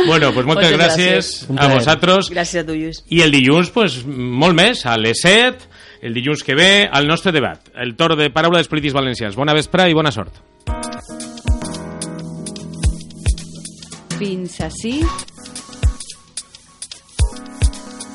[0.08, 1.60] Bueno, pues moltes, Moltes gràcies, gràcies.
[1.60, 2.32] a vosaltres.
[2.34, 3.04] Gràcies a tu, Lluís.
[3.12, 5.70] I el dilluns, pues, molt més, a les 7,
[6.08, 7.68] el dilluns que ve, al nostre debat.
[7.76, 9.36] El torn de paraula dels polítics valencians.
[9.36, 10.40] Bona vespre i bona sort.
[14.18, 15.02] Fins ací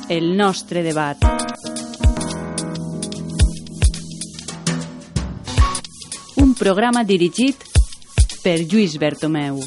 [0.08, 1.18] el nostre debat.
[6.36, 7.68] Un programa dirigit
[8.42, 9.60] per Lluís Bertomeu.